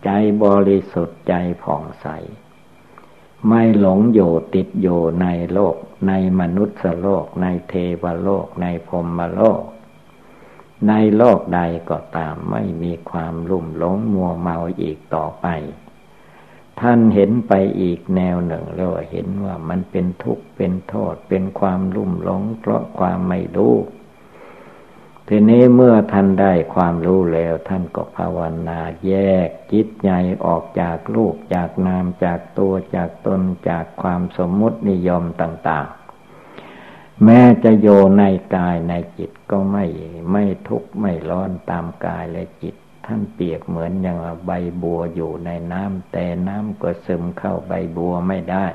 [0.05, 0.09] ใจ
[0.43, 2.07] บริสุทธิ์ใจผ่องใส
[3.47, 5.75] ไม่หลงอยู่ติดอยู่ในโลก
[6.07, 9.61] ในมนุษย์โลก ในเทวโลก ในพรมโลก
[10.87, 15.47] ในโลกใดก็ตามไม่มีความลุ่มหลงมัวเมาอีกต่อไป
[16.79, 23.75] ท่านเห็นไปอีกแนวหนึ่งแล้วเห็นว่ามันเป็นทุกข์เป็นโทษเป็นความลุ่มหลง เพราะความไม่รู้
[25.27, 29.13] ทีนี้เมื่อท่านได้ความรู้แล้ว ท่านก็ภาวนาแย
[29.45, 30.09] กจิตใจ
[30.45, 35.87] ออกจากลูกจากนามจากตัวจากตนจากความสมมุตินิยมต่าง
[36.55, 38.23] ๆ แม้จะโยใน
[38.55, 39.85] กายในจิตก็ไม่
[40.31, 42.75] ไม่ทุกข์ไม่ร้อนตามกายและจิต
[43.13, 48.65] ท่านเปียบเหมือนอย่างใบบัวอยู่ในน้ำแต่น้ำก็ซึมเข้าใบบัวไม่ได้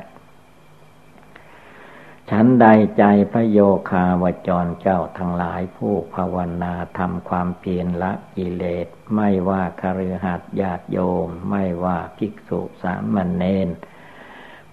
[2.31, 2.66] ฉันใด
[2.99, 3.59] ใจพระโย
[3.90, 13.68] คาวจรเจ้าทั้งหลายผู้ภาวนาทำความเพียรละกิเลส ไม่ว่าคฤหัสถ์ญาติโยม ไม่ว่าภิกษุสามเณร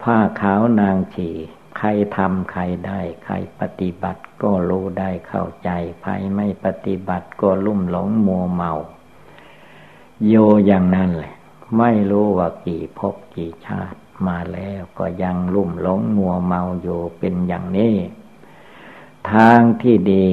[0.03, 1.29] ผ้าขาวนางฉี
[1.77, 5.69] ใครทำใครได้ ใครปฏิบัติก็รู้ได้เข้าใจ
[6.03, 8.73] ใครไม่ปฏิบัติก็ลุ่มหลงมัวเมา
[10.27, 10.33] โย
[10.65, 11.33] อย่างนั้นแหละ
[11.77, 17.95] ไม่รู้ว่ากี่ภพกี่ชาติมาแล้วก็ยังลุ่มหลงมัวเมาอยู่เป็นอย่างนี้
[19.31, 20.25] ทางที่ดี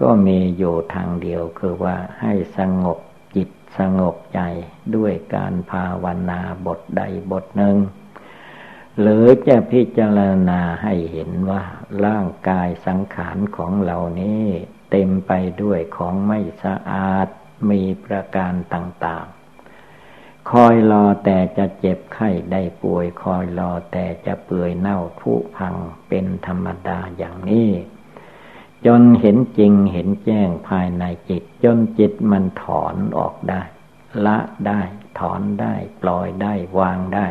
[0.00, 2.98] ก็มีอยู่ทางเดียวคือว่าให้สงบ
[3.36, 4.40] จิตสงบใจ
[4.96, 7.76] ด้วยการภาวนาบทใดบทหนึ่ง
[9.00, 11.62] หรือจะพิจารณาให้เห็นว่า
[12.04, 14.44] ร่างกายสังขารของเรานี้
[14.90, 17.28] เต็มไปด้วยของไม่สะอาด
[17.70, 25.74] มีประการต่างๆ คอยรอแต่จะเจ็บไข้ได้ป่วย คอยรอแต่จะเปื่อยเน่าทุพัง
[26.08, 27.70] เป็นธรรมดาอย่างนี้
[28.86, 33.62] จนเห็นจริงเห็นแจ้งภายในจิต จนจิตมันถอนออกได้
[34.26, 34.80] ละได้
[35.18, 37.26] ถอนได้ปล่อยได้วางได้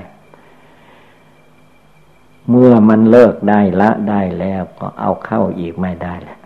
[2.50, 6.40] เมื่อมันเลิกได้ละได้แล้วก็เอาเข้าอีกไม่ได้แหละ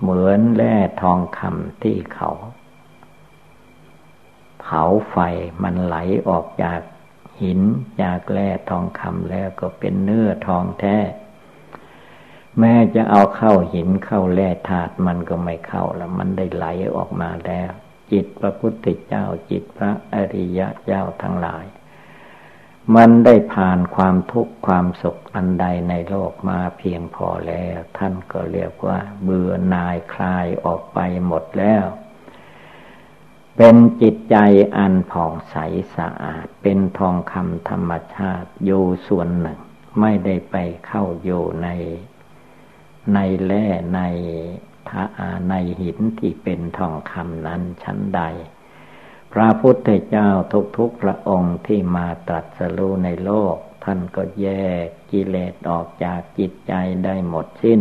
[0.00, 2.30] เหมือนแร่ทองคำที่เขา
[4.64, 5.16] เผาไฟ
[5.62, 5.96] มันไหล
[6.28, 6.80] ออกจาก
[7.42, 7.60] หิน
[8.02, 10.98] จากแร่ทองคำแล้วก็เป็นเนื้อทองแท้
[12.58, 17.70] แม้จะเอาเข้าหินเข้าแร่ธาตุมันก็ไม่เข้าแล้ว มันได้ไหลออกมาแล้ว
[18.12, 21.64] จิตพระพุทธเจ้าจิตพระอริยะเจ้าทั้งหลาย
[22.96, 31.84] มันได้ผ่านความทุกข์ความสุขอันใดในโลกมาเพียงพอแล้ว ท่านก็เรียกว่า เบื่อนายคลายออกไปหมดแล้ว
[33.56, 34.36] เป็นจิตใจ
[34.76, 35.56] อันผ่องใส
[35.96, 39.58] สะอาด เป็นทองคำธรรมชาติอยู่ส่วนหนึ่ง
[40.00, 41.68] ไม่ได้ไปเข้าอยู่ใน
[43.14, 44.00] ในแร่ใน
[44.88, 45.04] ทา
[45.48, 48.22] ในหินที่เป็นทองคำนั้นชั้นใด
[49.32, 50.28] พระพุทธเจ้า
[50.78, 54.48] ทุกๆพระองค์ที่มาตรัสรู้ในโลก ท่านก็แย
[54.84, 56.72] กกิเลสออกจากจิตใจ
[57.04, 57.80] ได้หมดสิ้น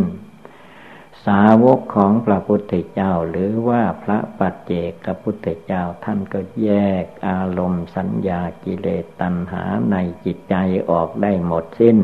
[1.25, 4.73] สาวกของพระพุทธเจ้าหรือว่าพระปัจเจ
[5.05, 6.69] กพุทธเจ้าท่านก็แย
[7.03, 10.55] กอารมณ์สัญญากิเลสตัณหาในจิตใจ
[10.89, 11.97] ออกได้หมดสิ้น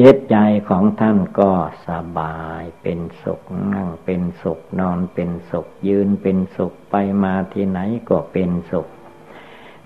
[0.00, 0.36] จิตใจ
[0.68, 1.52] ของท่านก็
[1.88, 3.40] สบายเป็นสุข
[3.74, 8.86] นั่งเป็นสุขนอนเป็นสุขยืนเป็นสุขไปมาที่ไหนก็เป็นสุข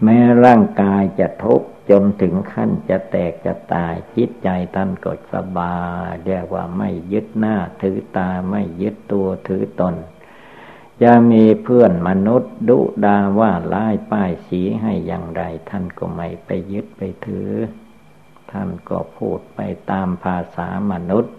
[0.03, 9.95] แม้ร่างกายจะทุกข์ จนถึงขั้นจะแตกจะตายจิตใจท่านก็สบายเรียกว่าไม่ยึดหน้าถือตาไม่ยึดตัวถือตน
[11.03, 17.51] จะมีเพื่อนมนุษย์ดุดาว่าร้ายป้ายสีให้อย่างไร ท่านก็ไม่ไปยึดไปถือ
[18.51, 21.35] ท่านก็พูดไปตามภาษามนุษย์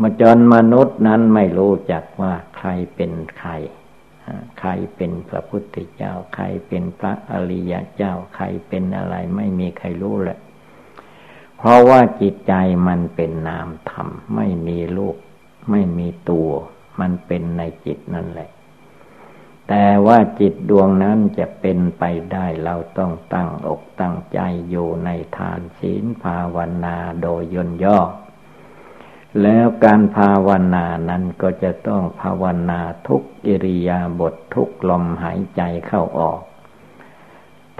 [0.00, 3.50] มาจนมนุษย์นั้นไม่รู้จักว่าใครเป็นใคร
[4.60, 10.38] ใครเป็นพระพุทธเจ้า ใครเป็นพระอริยเจ้า ใครเป็นอะไรไม่มีใครรู้แหละ
[11.58, 12.54] เพราะว่าจิตใจ
[12.88, 15.16] มันเป็นนามธรรม ไม่มีลูก
[15.70, 16.50] ไม่มีตัว
[17.00, 18.50] มันเป็นในจิตนั่นแหละ
[19.68, 28.00] แต่ว่าจิตดวงนั้นจะเป็นไปได้เราต้องตั้งอกตั้งใจอยู่ในทานศีลภาวนาโดยยนย่อ
[29.42, 36.40] แล้วการภาวนานั้นก็จะต้องภาวนาทุกอิริยาบถททุกลมหายใจเข้าออก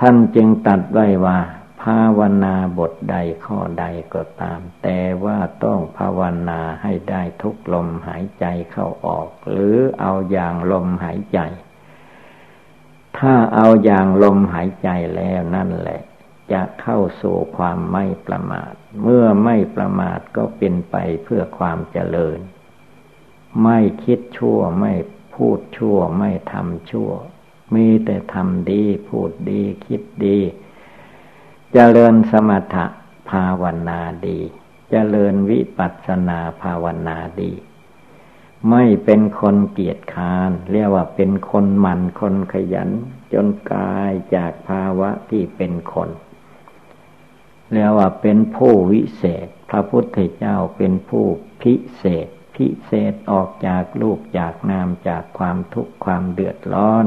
[0.00, 1.38] ท่านจึงตัดไว้ว่า
[1.82, 11.38] ภาวนาบทใดข้อใดก็ตาม แต่ว่าต้องภาวนาให้ได้ทุกลมหายใจเข้าออก หรือเอาอย่างลมหายใจ
[13.18, 16.02] ถ้าเอาอย่างลมหายใจแล้วนั่นแหละ
[16.52, 22.38] จะเข้าสู่ความไม่ประมาท เมื่อไม่ประมาทก็เป็นไปเพื่อความเจริญ
[23.64, 24.92] ไม่คิดชั่วไม่
[25.34, 27.10] พูดชั่วไม่ทำชั่ว
[27.74, 30.52] มีแต่ทำดีพูดดีคิดดีจ
[31.72, 32.86] เจริญสมถะ
[33.30, 34.52] ภาวนาดีจ
[34.90, 37.52] เจริญวิปัสสนาภาวนาดี
[38.70, 42.90] ไม่เป็นคนเกียจคาน เรียกว่าเป็นคนหมั่นคนขยัน
[43.32, 46.08] จนกายจากภาวะที่เป็นคน
[47.74, 51.26] เรียกว่าเป็นผู้วิเศษ พระพุทธเจ้าเป็นผู้
[51.62, 57.06] พิเศษ พิเศษออกจากลูกจากนามจากความทุกข์ความเดือดร้อน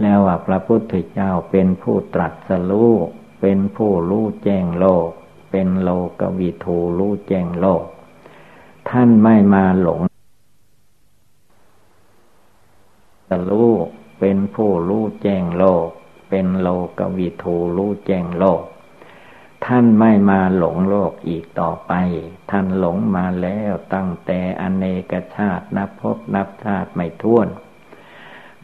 [0.00, 2.92] แล้วว่าพระพุทธเจ้าเป็นผู้ตรัสรู้
[3.40, 5.08] เป็นผู้รู้แจ้งโลก
[5.50, 5.90] เป็นโล
[6.20, 7.84] กวิทูรู้แจ้งโลก
[8.90, 10.00] ท่านไม่มาหลง
[13.28, 13.72] ตรู้
[14.20, 15.86] เป็นผู้รู้แจ้งโลก
[16.30, 16.68] เป็นโล
[16.98, 18.62] กวิทูรู้แจ้งโลก
[19.66, 21.92] ท่านไม่มาหลงโลกอีกต่อไป
[22.50, 27.48] ท่านหลงมาแล้วตั้งแต่อเนกชาตินับพบนับชาติไม่ท้วน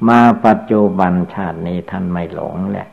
[0.09, 2.88] มาปัจจุบันชาตินี้ท่านไม่หลงแหละ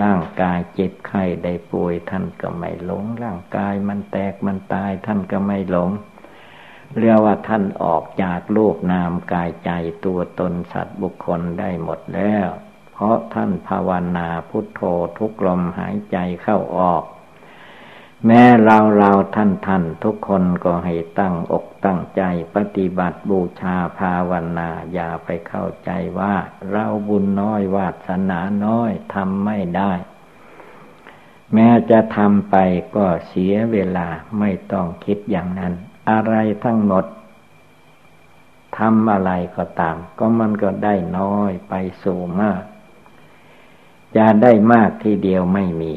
[0.00, 5.90] ร่างกายเจ็บไข้ได้ป่วยท่านก็ไม่หลง ร่างกายมันแตกมันตายท่านก็ไม่หลง
[6.98, 9.70] เรียกว่าท่านออกจากโลกนามกายใจ
[10.04, 12.48] ตัวตนสัตว์บุคคลได้หมดแล้ว
[12.98, 14.80] เพราะท่านภาวนาพุทโธ
[15.18, 17.02] ทุกลมหายใจเข้าออก
[18.26, 22.22] แม้เราเราท่านท่านทุกคนก็ให้ตั้งอกตั้งใจ
[22.54, 26.34] ปฏิบัติบูชาภาวนา อย่าไปเข้าใจว่า
[26.70, 29.92] เราบุญน้อยวาสนาน้อยทำไม่ได้
[31.52, 32.56] แม้จะทำไป
[32.96, 35.72] ก็เสียเวลาไม่ต้องคิดอย่างนั้น
[36.10, 37.04] อะไรทั้งหมด
[38.78, 42.62] ทำอะไรก็ตาม ก็มันก็ได้น้อยไปสู่มาก
[44.16, 45.92] จะได้มากทีเดียวไม่มี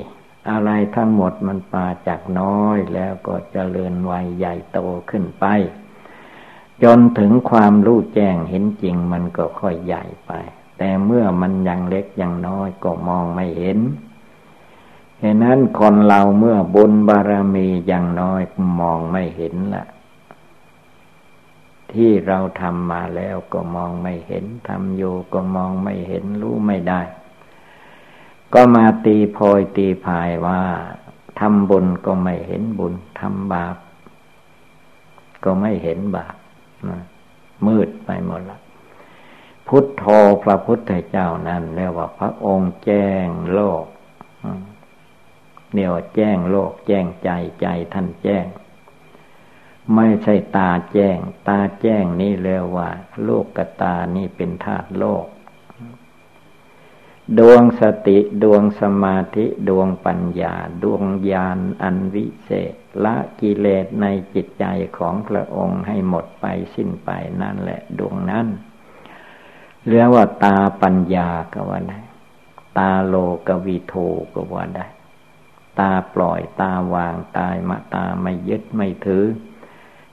[0.50, 4.80] อะไรทั้งหมดมันปาจากน้อยแล้วก็จเจริญวัยใหญ่โต
[5.10, 5.46] ขึ้นไป
[6.84, 10.32] จนถึงความรู้แจ้งเห็นจริงมันก็ค่อยใหญ่ไป
[10.78, 13.80] แต่เมื่อมันยังเล็กยังน้อยก็มองไม่เห็น
[15.20, 18.42] เหตุนั้นคนเราเมื่อบุญบารมียังน้อย
[18.80, 19.86] มองไม่เห็นละ
[21.94, 27.02] ที่เราทำมาแล้วก็มองไม่เห็นทำอยู่ก็มองไม่เห็นรู้ไม่ได้
[28.54, 30.62] ก็มาตีโพยตีพายว่า
[31.40, 33.78] ทำบุญก็ไม่เห็นบุญทำบาป
[35.44, 36.36] ก็ไม่เห็นบาป
[37.66, 38.60] มืดไปหมดละ
[39.68, 40.04] พุทโธ
[40.44, 43.84] พระพุทธเจ้านั้นเรียกว่าพระองค์แจ้งโลก
[45.74, 47.30] เนี่ยแจ้งโลก แจ้งใจ
[47.62, 48.46] ใจท่านแจ้ง
[49.96, 52.90] ไม่ใช่ตาแจ้ง ตาแจ้งนี่เรียกว่า
[53.24, 55.26] โลกกตานี่เป็นธาตุโลก
[57.38, 64.66] ดวงสติดวงสมาธิดวงปัญญา ดวงญาณอันวิเศษ ละกิเลสในจิตใจ
[64.98, 67.10] ของพระองค์ให้หมดไปสิ้นไป
[67.42, 68.48] นั่นแหละดวงนั้น
[69.88, 72.00] เรียกว่าตาปัญญาก็ว่าได้
[72.78, 73.16] ตาโล
[73.48, 73.96] กวิโท
[74.34, 74.88] ก็ว่าได้
[75.80, 79.26] ตาปล่อยตาวางตายมาตาไม่ยึดไม่ถือ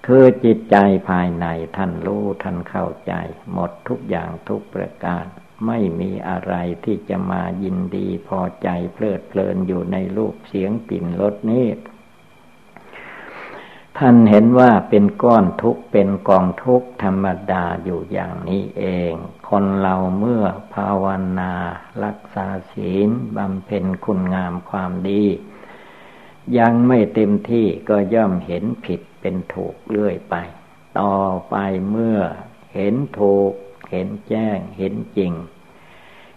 [0.07, 0.77] คือจิตใจ
[1.09, 3.13] ภายในท่านรู้ท่านเข้าใจ
[3.53, 5.27] หมดทุกอย่างทุกประการ
[5.67, 11.67] ไม่มีอะไรที่จะมายินดีพอใจเพลิดเพลินอยู่ในรูปเสียงกลิ่นรสนี้
[13.99, 19.13] ท่านเห็นว่าเป็นก้อนทุกข์เป็นกองทุกข์ธรรมดาอยู่อย่างนี้เอง
[19.49, 21.05] คนเราเมื่อภาว
[21.39, 21.53] นา
[22.05, 25.25] รักษาศีลบำเพ็ญคุณงามความดี
[26.59, 30.35] ยังไม่เต็มที่ก็ย่อมเห็นผิดเป็นถูกเรื่อยไป
[30.99, 31.17] ต่อ
[31.51, 31.57] ไป
[31.91, 32.19] เมื่อ
[32.75, 33.53] เห็นถูก
[33.91, 35.33] เห็นแจ้งเห็นจริง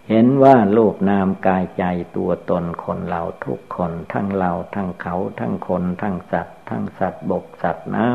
[0.10, 1.84] เห็นว่ารูปนามกายใจ
[2.16, 8.08] ตัวตนคนเราทุกคนทั้งเราทั้งเขาทั้งคนทั้งสัตว์ ทั้งสัตว์บกสัตว์น้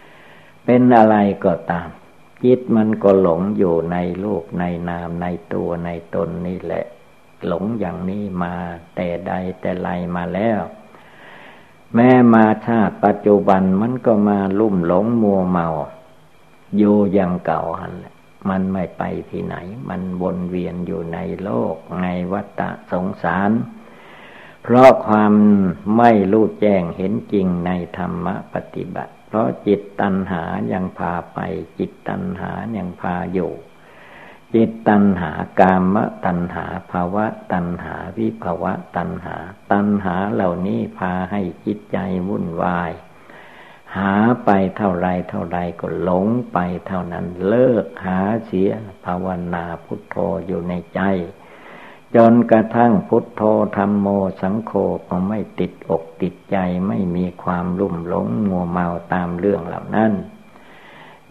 [0.00, 1.88] ำเป็นอะไรก็ตาม
[2.44, 6.84] จิตมันก็หลงอยู่ในรูปในนามในตัวในตนนี่แหละ
[7.46, 8.54] หลงอย่างนี้มา
[8.94, 10.60] แต่ใดแต่ไรมาแล้ว
[11.94, 15.66] แม้มาชาติปัจจุบันมันก็มาลุ่มหลงมัวเมา
[16.76, 18.14] อยู่อย่างเก่าหันแหละ
[18.50, 19.56] มันไม่ไปที่ไหน
[19.88, 22.62] มันวนเวียนอยู่ในโลก ในวัฏ
[22.92, 23.50] สงสาร
[24.62, 25.34] เพราะความ
[25.98, 31.38] ไม่รู้แจ้งเห็นจริงในธรรมปฏิบัติ เพราะจิตตัณหายังพาไป
[31.78, 33.52] จิตตัณหายังพาอยู่
[34.54, 35.30] จิตตัณหา
[35.60, 39.36] กามตัณหาภาวะตัณหาวิภาวะตัณหา
[39.72, 42.90] ตัณหาเหล่านี้พาให้จิตใจวุ่นวาย
[43.96, 44.14] หา
[44.44, 48.70] ไปเท่าไรเท่าไรก็หลงไปเท่านั้นเลิกหาเสีย
[49.04, 50.16] ภาวนาพุทโธ
[50.46, 51.00] อยู่ในใจ
[52.16, 53.42] จนกระทั่งพุทโธ
[53.76, 54.06] ธรรมโม
[54.42, 54.72] สังโฆ
[55.08, 56.56] ก็ไม่ติดอกติดใจ
[56.88, 60.12] ไม่มีความลุ่มหลงมัวเมาตามเรื่องเหล่านั้น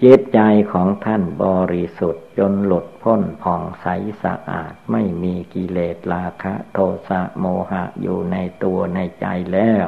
[0.04, 0.40] จิตใจ
[0.72, 3.88] ของท่านบริสุทธิ์จนหลุดพ้นผ่องใส
[4.24, 6.78] สะอาดไม่มีกิเลสราคะ โท
[7.10, 9.88] สะโมหะอยู่ในตัวในใจแล้ว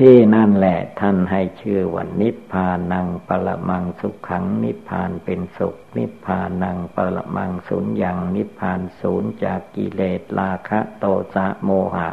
[0.00, 12.10] ที่นั่นแหละท่านให้ชื่อว่านิพพานังปรมังสุขขัง นิพพานเป็นสุข นิพพานังปรมังสุญญังนิพพานศูนย์จากกิเลสราคะโทสะโมหะ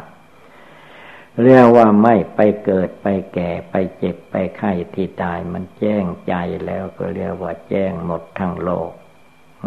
[1.42, 6.34] เรียกว่าไม่ไปเกิดไปแก่ไปเจ็บไปไข้ที่ตายมันแจ้งใจ
[6.66, 8.90] แล้วก็เรียกว่าแจ้งหมดทั้งโลก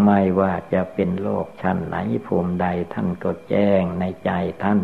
[0.06, 1.96] ไม่ว่าจะเป็นโลกชั้นไหน
[2.26, 4.32] ภูมิใดท่านก็แจ้งในใจ
[4.64, 4.80] ท่าน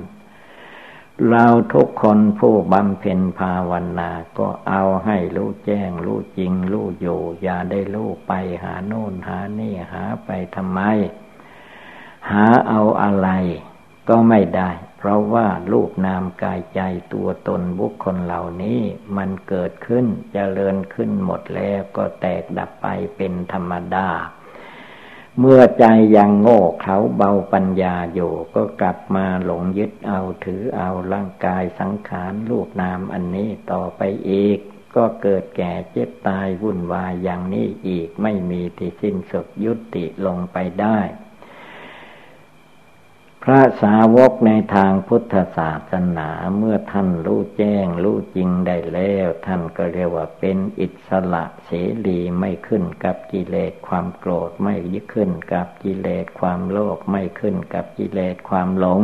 [1.30, 4.10] เราทุกคนผู้บำเพ็ญภาวนา
[4.40, 10.80] ก็เอาให้รู้แจ้ง รู้จริง รู้อยู่ อย่าได้รู้ไปหาโน่นหานี่หาไปทำไม
[12.32, 13.30] หาเอาอะไร
[14.10, 16.82] ก็ไม่ได้ เพราะว่ารูปนามกายใจ
[17.14, 18.80] ตัวตนบุคคลเหล่านี้
[19.18, 24.08] มันเกิดขึ้นจเจริญขึ้นหมดแล้วก็แตกดับไปเป็นธรรมดา
[24.41, 25.86] เมื่อใจ
[26.16, 34.60] ยังโง่เขาเบาปัญญาอยู่ก็กลับมาหลงยึดเอาถือเอาร่างกายสังขารรูปนามอันนี้ต่อไปอีก
[34.96, 41.00] ก็เกิดแก่เจ็บตายวุ่นวายอย่างนี้อีกไม่มีที่สิ้นสุดยุติลงไปได้
[43.46, 51.72] พระสาวกในทางพุทธศาสนาเมื่อท่านรู้แจ้งรู้จริงได้แล้ว ท่านก็เรียกว่าเป็นอิสระเส
[52.08, 59.02] รีไม่ขึ้นกับกิเลสความโกรธไม่ยึดขึ้นกับกิเลสความโลภไม่ขึ้นกับกิเลสความหลง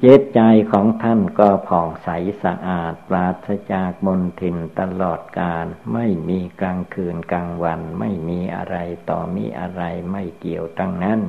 [0.00, 0.40] เจตใจ
[0.72, 2.08] ของท่านก็ผ่องใส
[2.42, 8.76] สะอาดปราศจากมนทินตลอดกาลไม่มีกลางคืนกลางวัน ไม่มีอะไร
[9.10, 11.20] ต่อมีอะไรไม่เกี่ยวตั้งนั้น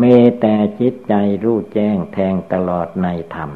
[0.00, 0.02] ม
[0.40, 1.14] แต่จิตใจ
[1.44, 3.50] รู้แจ้งแทงตลอดในธรรม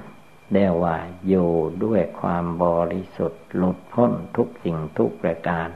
[0.53, 0.97] ได้ว่า
[1.29, 1.51] อยู่
[1.85, 5.69] ด้วยความบริสุทธิ์หลุดพ้นทุกสิ่งทุกประการ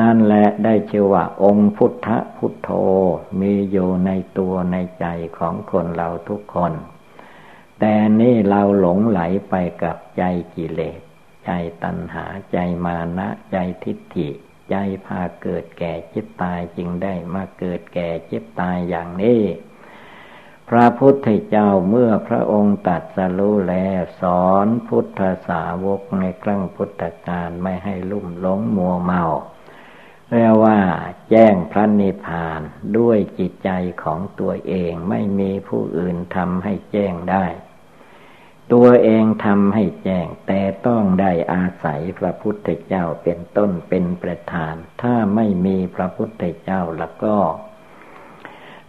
[0.00, 2.70] นั่นแหละได้ชื่อว่าองค์พุทธพุทโธ
[3.40, 5.06] มีอยู่ในตัวในใจ
[5.38, 6.72] ของคนเราทุกคน
[7.80, 10.22] แต่นี่เราหลงไหลไปกับใจ
[10.54, 11.00] กิเลส
[11.44, 11.50] ใจ
[11.82, 14.28] ตัณหาใจมานะใจทิฏฐิ
[14.70, 19.42] ใจพาเกิดแก่เจ็บตายจึงได้มาเกิดแก่เจ็บตายอย่างนี้
[20.68, 29.22] พระพุทธเจ้าเมื่อพระองค์ตัดสรู้แล้วสอนพุทธสาวกในครั้งพุทธกาลไม่ให้ลุ่มหลงมัวเมา
[30.30, 30.78] เรียกว่า
[31.30, 32.60] แจ้งพระนิพพาน
[32.98, 33.70] ด้วยจิตใจ
[34.02, 37.44] ของตัวเองไม่มีผู้อื่นทำให้แจ้งได้
[38.72, 47.36] ตัวเองทำให้แจ้ง แต่ต้องได้อาศัยพระพุทธเจ้าเป็นต้นเป็นประธาน ถ้าไม่มีพระพุทธเจ้าแล้วก็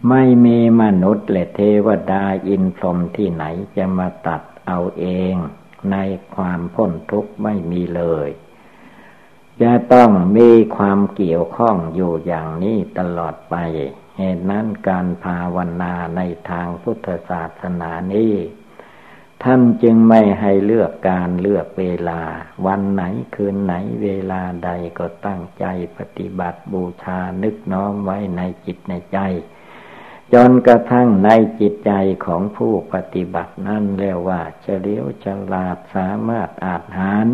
[0.08, 3.44] ไม่มีมนุษย์และเทวดาอินพรหมที่ไหน
[3.76, 5.34] จะมาตัดเอาเอง
[5.92, 5.96] ใน
[6.34, 8.28] ความพ้นทุกข์ไม่มีเลย
[9.62, 13.56] จะต้องมีความเกี่ยวข้องอยู่อย่างนี้ตลอดไป
[14.18, 16.20] เหตุนั้นการภาวนาใน
[16.50, 18.32] ทางพุทธศาสนานี้
[19.44, 22.20] ท่านจึงไม่ให้เลือกการเลือกเวลา
[22.66, 23.02] วันไหน
[23.34, 25.64] คืนไหนเวลาใดก็ตั้งใจ
[25.98, 29.18] ปฏิบัติบูชานึกน้อมไว้ในจิตในใจ
[30.34, 31.30] จนกระทั่งใน
[31.60, 31.92] จิตใจ
[32.26, 37.26] ของผู้ปฏิบัตินั่นเรียกว่าเฉลียวฉลาดสามารถอาจหาร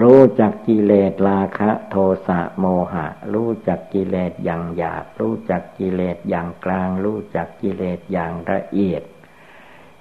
[0.00, 1.96] รู้จักกิเลสราคะโท
[2.26, 9.02] สะโมหะ รู้จักกิเลสอย่างหยาบ รู้จักกิเลสอย่างกลาง รู้จักกิเลสอย่างละเอียด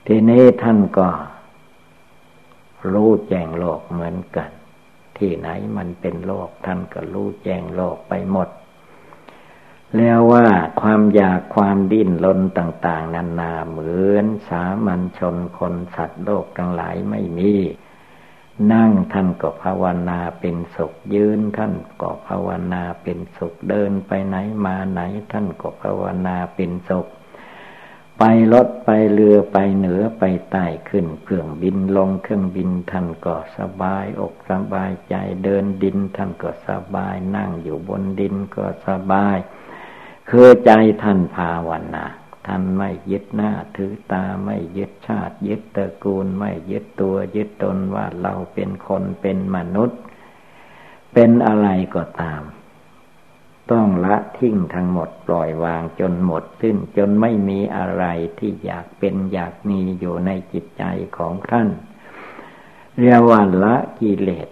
[0.07, 1.07] ทีนี้ท่านก็
[2.93, 4.49] รู้แจ้งโลกเหมือนกัน
[5.17, 5.47] ที่ไหน
[5.77, 8.49] มันเป็นโลก ท่านก็รู้แจ้งโลกไปหมด
[9.95, 10.47] แล้วว่า
[10.81, 17.53] ความอยากความดิ้นรนต่าง ๆ นานาเหมือนสามัญชนคนสัตว์โลกทั้งหลายไม่มี
[18.71, 24.35] นั่งท่านก็ภาวนาเป็นสุขยืนท่านก็ภาวนาเป็นสุขเดินไปไหน
[24.65, 25.01] มาไหน
[25.31, 27.07] ท่านก็ภาวนาเป็นสุข
[28.19, 39.37] ไปรถไปเรือไปเหนือไปใต้ขึ้นเครื่องบินลงเครื่องบินท่านก็สบายอกสบายใจเดินดินท่านก็สบายนั่งอยู่บนดินก็สบาย
[40.29, 40.71] คือใจ
[41.03, 42.05] ท่านภาวนา
[42.47, 49.99] ท่านไม่ยึดหน้าถือตาไม่ยึดชาติ ยึดตระกูลไม่ยึดตัวยึดตนว่าเราเป็นคนเป็นมนุษย์
[51.13, 52.41] เป็นอะไรก็ตาม
[53.71, 58.05] ต้องละทิ้งทั้งหมดปล่อยวางจนหมดสิ้นจนไม่มีอะไร
[58.39, 60.83] ที่อยากเป็นอยากมีอยู่ในจิตใจ
[61.17, 61.67] ของท่าน
[62.99, 64.49] เรียกว่าละกิเลส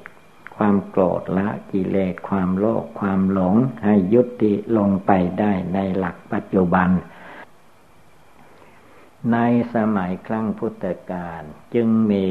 [0.55, 6.89] ความโกรธละกิเลสความโลภความหลงให้ยุติลงไปได้ในหลักปัจจุบัน
[9.31, 9.37] ใน
[9.75, 11.41] สมัยครั้งพุทธกาล
[11.73, 12.27] จึงมี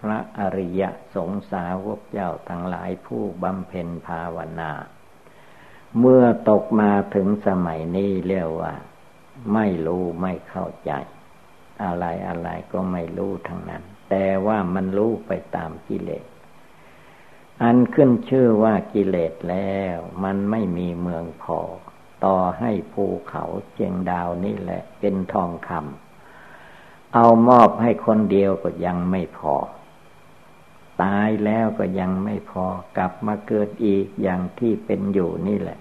[0.00, 0.82] พระอริย
[1.14, 4.72] สงสาวกเจ้าทั้งหลายผู้บำเพ็ญภาวนา
[5.98, 8.74] เมื่อตกมาถึงสมัยนี้เรียกว่า
[9.54, 10.92] ไม่รู้ไม่เข้าใจ
[11.84, 16.24] อะไรอะไรก็ไม่รู้ทั้งนั้น แต่ว่ามันรู้ไปตามกิเลส
[17.62, 21.60] อันขึ้นชื่อว่ากิเลสแล้ว มันไม่มีเมืองพอ
[22.24, 29.54] ต่อให้ภูเขาเจียงดาวนี่แหละ เป็นทองคำเอามอบให้คนเดียวก็ยังไม่พอ
[31.02, 35.78] ตายแล้วก็ยังไม่พอกลับมาเกิดอีกอย่างที่เป็นอยู่นี่แหละ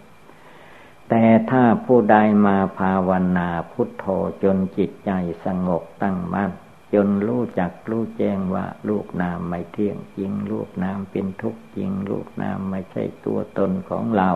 [1.09, 2.17] แต่ถ้าผู้ใด
[2.47, 4.05] มาภาวนาพุทโธ
[4.43, 5.11] จนจิตใจ
[5.45, 6.51] สงบตั้งมั่น
[6.93, 14.30] จนรู้จักรู้แจ้งว่าลูกนามไม่เที่ยงจริงลูกนามเป็นทุกข์จริงลูกนามไม่ใช่ตัวตนของเรา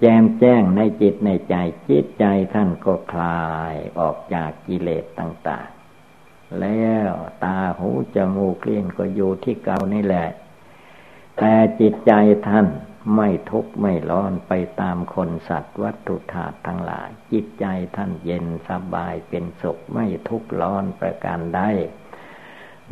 [0.00, 1.54] แจมแจ้งในจิตในใจ
[1.88, 2.24] จิตใจ
[2.54, 5.68] ท่านก็คลายออกจากกิเลสต่าง
[6.60, 7.10] แล้ว
[7.44, 10.28] ตาหูจมูกเลี้ยก็อยู่ที่เก่านี่แหละ
[11.38, 12.12] แต่จิตใจ
[12.48, 12.66] ท่าน
[13.16, 17.64] ไม่ทุกข์ไม่ร้อนไปตามคนสัตว์วัตถุธาตุทั้งหลาย จิตใจ
[17.96, 21.60] ท่านเย็นสบายเป็นสุขไม่ทุกข์ร้อนประการใด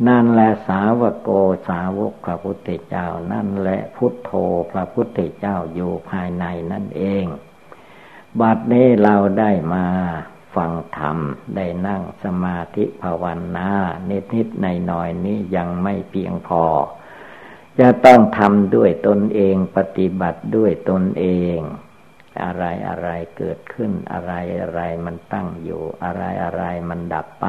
[0.07, 1.29] นั่นแหละสาวกโก
[1.69, 4.31] สาวกพระพุทธเจ้า นั่นแหละพุทโธ
[4.71, 7.25] พระพุทธเจ้าอยู่ภายในนั่นเอง
[8.39, 9.85] บัดนี้เราได้มา
[10.55, 11.17] ฟังธรรม
[11.55, 13.23] ได้นั่งสมาธิภาว
[13.57, 13.69] นา
[14.05, 16.63] เนนิดในหน่อยนี้ยังไม่เพียงพอ
[17.79, 21.25] จะต้องทำด้วยตนเองปฏิบัติด้วยตนเอ
[21.57, 21.59] ง
[22.43, 27.47] อะไรอะไรเกิดขึ้นอะไรอะไรมันตั้งอยู่อะไรอะไรมันดับไป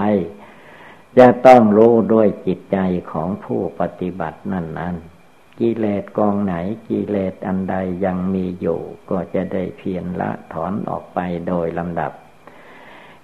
[1.19, 2.79] จะต้องรู้ด้วยจิตใจ
[3.13, 4.95] ของผู้ปฏิบัตินั่นนั้น
[5.61, 6.55] กิเลสกองไหน
[6.89, 8.81] กิเลสอันใดยังมีอยู่
[9.11, 12.13] ก็จะได้เพียรละถอนออกไปโดยลำดับ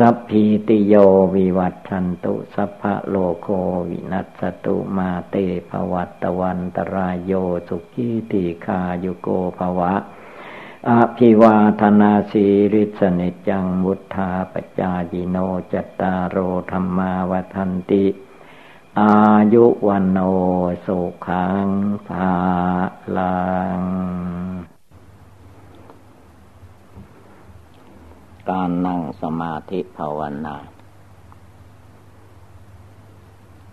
[0.00, 0.94] สัพพีติโย
[1.34, 3.48] วิวัตชันตุ สัพพะโลโค
[3.88, 5.34] วินัสตุมาเต
[5.70, 7.32] ภวัตวันตรายโย
[7.68, 9.28] สุขีติคายุโก
[9.58, 9.94] ภวะ
[10.88, 15.36] อภิวาธนาสีริสนิจังมุทธาปจายิโน
[15.72, 16.36] จตารโร
[16.70, 18.06] ธรรมาวทันติ
[19.00, 19.14] อา
[19.54, 20.18] ยุวันโน
[20.86, 21.66] สุขัง
[22.08, 22.32] ภา
[23.16, 23.38] ลั
[23.78, 24.75] ง
[28.50, 30.56] การนั่งสมาธิภาวนา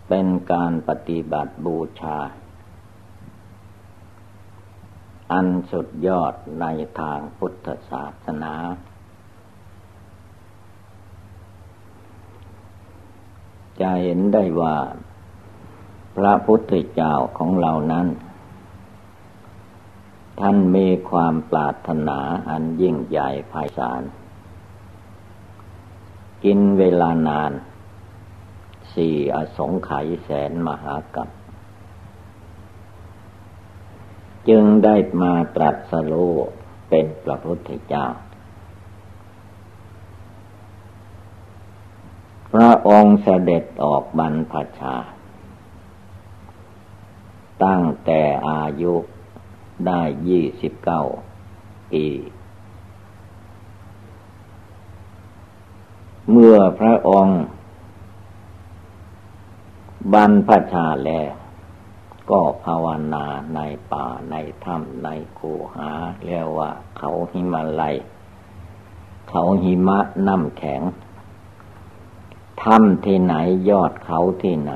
[0.08, 2.18] เป็นการปฏิบัติบูชา
[5.32, 6.66] อันสุดยอดใน
[7.00, 8.56] ทางพุทธศาสนา
[13.80, 14.78] จะเห็นได้ว่า
[16.18, 18.08] พระพุทธเจ้าของเรานั้น
[20.40, 22.20] ท่านมีความปรารถนา
[22.50, 24.02] อันยิ่งใหญ่ไพศาล
[26.44, 27.52] กินเวลานาน
[28.94, 31.30] สี่อสงไขยแสนมหากับ
[34.50, 36.36] จึงได้มาตรัสรู้
[36.90, 38.06] เป็นพระพุทธเจ้า
[42.54, 44.96] พระองค์เสด็จออกบรรพชา
[47.64, 48.94] ตั้งแต่อายุ
[49.88, 51.04] ได้ยี่สิบเก้า
[51.92, 52.06] ปี
[56.32, 57.42] เมื่อพระองค์
[60.14, 61.32] บรรพชาแล้ว
[62.32, 63.60] ก็ภาวนาใน
[63.92, 65.08] ป่าในถ้ำใน
[65.40, 65.90] คูหา
[66.26, 67.96] เรียกว่า เขาหิมาลัย
[69.30, 70.82] เขาหิมะน้ำแข็ง
[72.64, 73.36] ถ้ำที่ไหน
[73.70, 74.74] ยอดเขาที่ไหน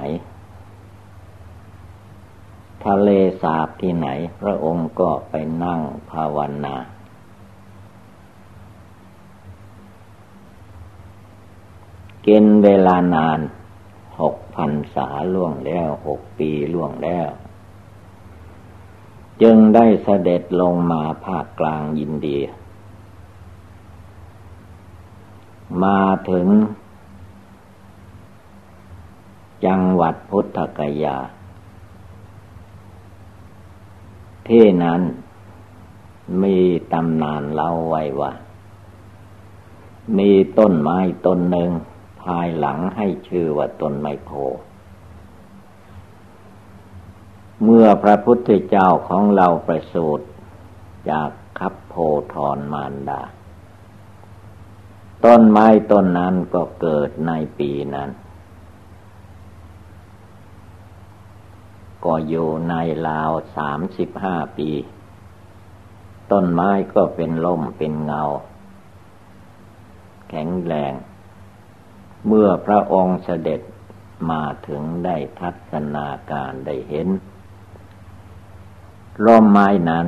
[2.85, 3.09] ทะเล
[3.41, 4.07] สาบที่ไหน
[4.41, 5.33] พระองค์ก็ไป
[5.63, 5.81] นั่ง
[6.11, 6.75] ภาวนา
[12.27, 13.39] กินเวลานาน
[14.21, 17.29] หกพันษาล่วงแล้วหกปีล่วงแล้ว
[19.41, 22.45] จึงได้เสด็จลงมาภาคกลางยินเดีย
[25.83, 26.47] มาถึง
[29.65, 31.17] จังหวัดพุทธกยา
[34.47, 35.01] ที่นั้น
[36.43, 36.57] มี
[36.93, 38.31] ตำนานเล่าไว้ว่า
[40.17, 44.31] มีต้นไม้ต้นหนึ่งายหลังให้ชื่อว่าตนไมโพ
[47.63, 50.25] เมื่อพระพุทธเจ้าของเราประสูติ
[51.09, 51.93] จากคับโพ
[52.33, 53.21] ธรมารดา
[55.25, 58.09] ต้นไม้ต้นนั้นก็เกิดในปีนั้น
[62.05, 62.75] ก็อยู่ใน
[63.07, 64.69] ลาวสามสิบห้าปี
[66.31, 68.23] ต้นไม้ก็เป็นล่มเป็นเงา
[70.29, 70.93] แข็งแรง
[72.27, 73.61] เมื่อพระองค์เสด็จ
[74.31, 77.07] มาถึงได้ทัศนาการได้เห็น
[79.25, 80.07] ร่มไม้นั้น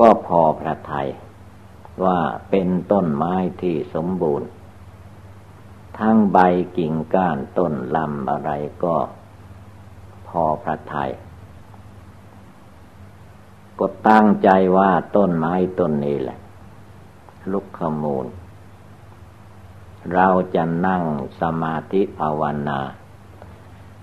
[0.00, 1.08] ก็พอพระไทย
[2.04, 2.18] ว่า
[2.50, 4.48] เป็นต้นไม้ที่สมบูรณ์
[5.98, 6.38] ทั้งใบ
[6.76, 8.50] กิ่งก้านต้นลำอะไร
[8.84, 8.96] ก็
[10.28, 11.10] พอพระไทย
[13.78, 16.38] ก็ตั้งใจว่าต้นไม้ต้นนี้แหละ
[17.52, 18.26] ลุกขมูล
[20.14, 21.02] เราจะนั่ง
[21.40, 22.80] สมาธิภาวนา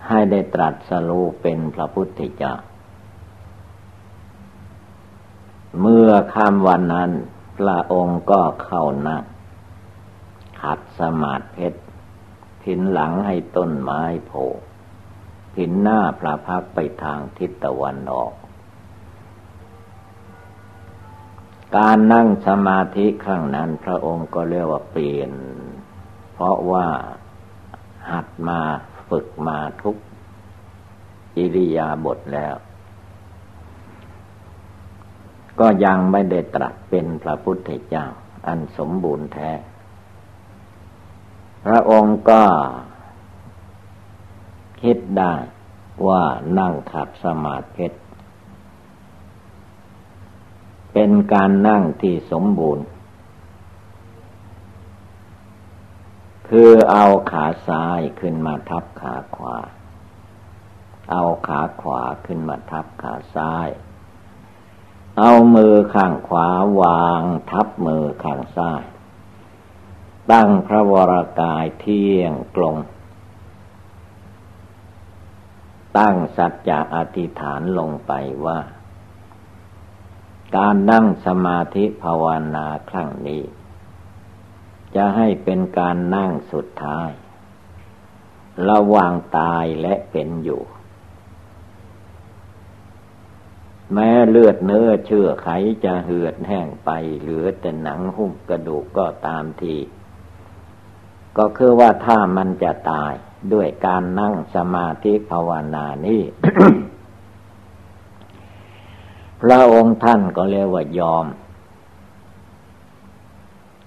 [0.08, 2.56] ให้ได้ตรัสรู้เป็นพระพุทธเจ้า
[5.80, 7.12] เมื่อค่ำวันนั้น
[7.58, 9.24] พระองค์ก็เข้านั่ง
[10.62, 11.82] ขัดสมาธิเพชร
[12.64, 14.48] ผินหลังให้ต้นไม้โผล่
[15.56, 18.34] ผินหน้าพระพักไปทางทิศตะวันออก
[21.78, 25.32] การนั่งสมาธิครั้งนั้นพระองค์ก็เรียกว่าเปลี่ยน
[26.44, 26.88] ราะว่า
[28.12, 28.60] หัดมา
[29.10, 29.96] ฝึกมาทุก
[31.38, 32.56] อิริยาบถแล้ว
[35.60, 38.06] ก็ยังไม่ได้ตรัสเป็นพระพุทธเจ้า
[38.48, 39.52] อันสมบูรณ์แท้
[41.66, 42.44] พระองค์ก็
[44.82, 45.34] คิดได้
[46.08, 46.24] ว่า
[46.60, 47.88] นั่งขัดสมาธิ
[50.94, 52.86] เป็นการนั่งที่สมบูรณ์
[56.50, 59.58] คือเอาขาซ้ายขึ้นมาทับขาขวา
[61.12, 63.70] เอาขาขวาขึ้นมาทับขาซ้าย
[65.20, 66.48] เอามือข้างขวา
[66.82, 68.84] วางทับมือข้างซ้าย
[70.32, 72.76] ตั้งพระวรากายเที่ยงตรง
[75.98, 78.12] ตั้งสัจจะอธิษฐานลงไป
[78.46, 78.60] ว่า
[80.56, 82.26] การนั่งสมาธิภาว
[82.56, 83.44] นาครั้งนี้
[84.96, 87.10] จะให้เป็นการนั่งสุดท้าย
[88.70, 90.64] ระหว่างตายและเป็นอยู่
[93.94, 95.48] แม้เลือดเนื้อเชื่อไข
[95.84, 96.90] จะเหือดแห้งไป
[97.22, 99.76] เหลือแต่หนังหุ้มกระดูกก็ตามที
[101.38, 103.14] ก็คือว่าถ้ามันจะตาย
[103.54, 106.22] ด้วยการนั่งสมาธิภาวนานี้
[109.42, 111.26] พระองค์ท่านก็เรียกว่ายอม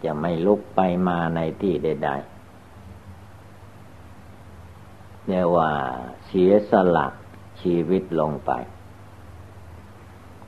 [0.05, 2.21] จะไม่ลุกไปมาในที่ใดๆ
[5.29, 5.71] เรียกว่า
[6.27, 7.07] เสียสละ
[7.61, 8.51] ชีวิตลงไป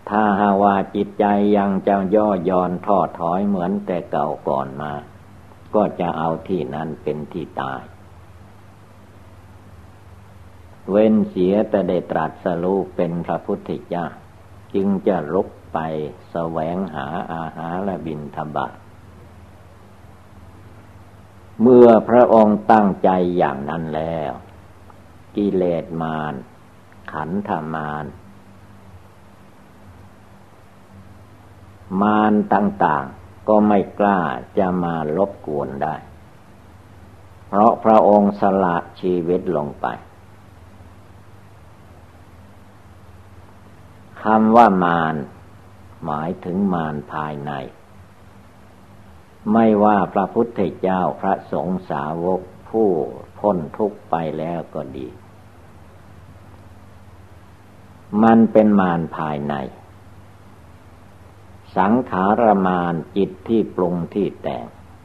[0.08, 1.24] ถ้าหาว่าจิตใจ
[1.56, 4.92] ยังจะย่อย่อนท้อถอยเหมือนแต่เก่าก่อนมา
[5.74, 7.82] ก็จะเอาที่นั้นเป็นที่ตาย
[10.90, 14.06] เว้นเสียแต่ได้ตรัสรู้เป็นพระพุทธเจ้า
[14.74, 15.78] จึงจะลุกไป
[16.30, 18.72] แสวงหาอาหารและบินธบาต
[21.62, 24.32] เมื่อพระองค์ตั้งใจอย่างนั้นแล้ว
[25.36, 26.34] กิเลสมาร
[27.12, 28.04] ขันธมาร
[32.02, 34.20] มารต่าง ๆ ก็ไม่กล้า
[34.58, 35.96] จะมาลบกวนได้
[37.48, 39.86] เพราะพระองค์สละชีวิตลงไป
[44.22, 45.14] คำว่ามาร
[46.04, 47.52] หมายถึงมารภายใน
[49.52, 52.88] ไม่ว่าพระพุทธเจ้าพระสงฆ์สาวกผู้
[53.38, 55.08] พ้นทุกข์ไปแล้วก็ดี
[58.22, 59.54] มันเป็นมารภายใน
[61.76, 64.64] สังขารมานจิตที่ปรุงที่แต่ง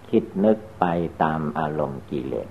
[0.10, 0.86] คิดนึกไป
[1.24, 2.50] ตามอารมณ์กิเลส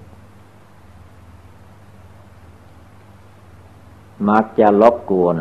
[4.29, 5.37] มักจะลบกวน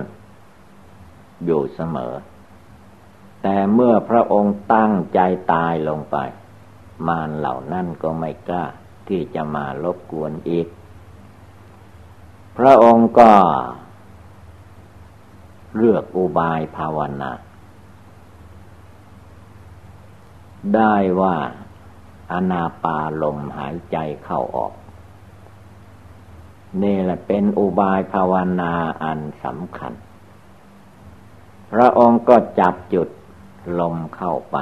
[1.45, 2.13] อยู่เสมอ
[3.41, 5.19] แต่เมื่อพระองค์ตั้งใจ
[5.53, 6.17] ตายลงไป
[7.07, 8.65] มารเหล่านั้นก็ไม่กล้า
[9.07, 10.67] ที่จะมาลบกวนอีก
[12.57, 13.31] พระองค์ก็
[15.75, 17.31] เลือกอุบายภาวนา
[20.75, 21.35] ได้ว่า
[22.31, 24.73] อนาปาลมหายใจเข้าออก
[26.83, 28.73] นี่แหละเป็นอุบายภาวนา
[29.03, 29.93] อันสำคัญ
[31.71, 33.07] พระองค์ก็จับจุด
[33.79, 34.57] ลมเข้าไป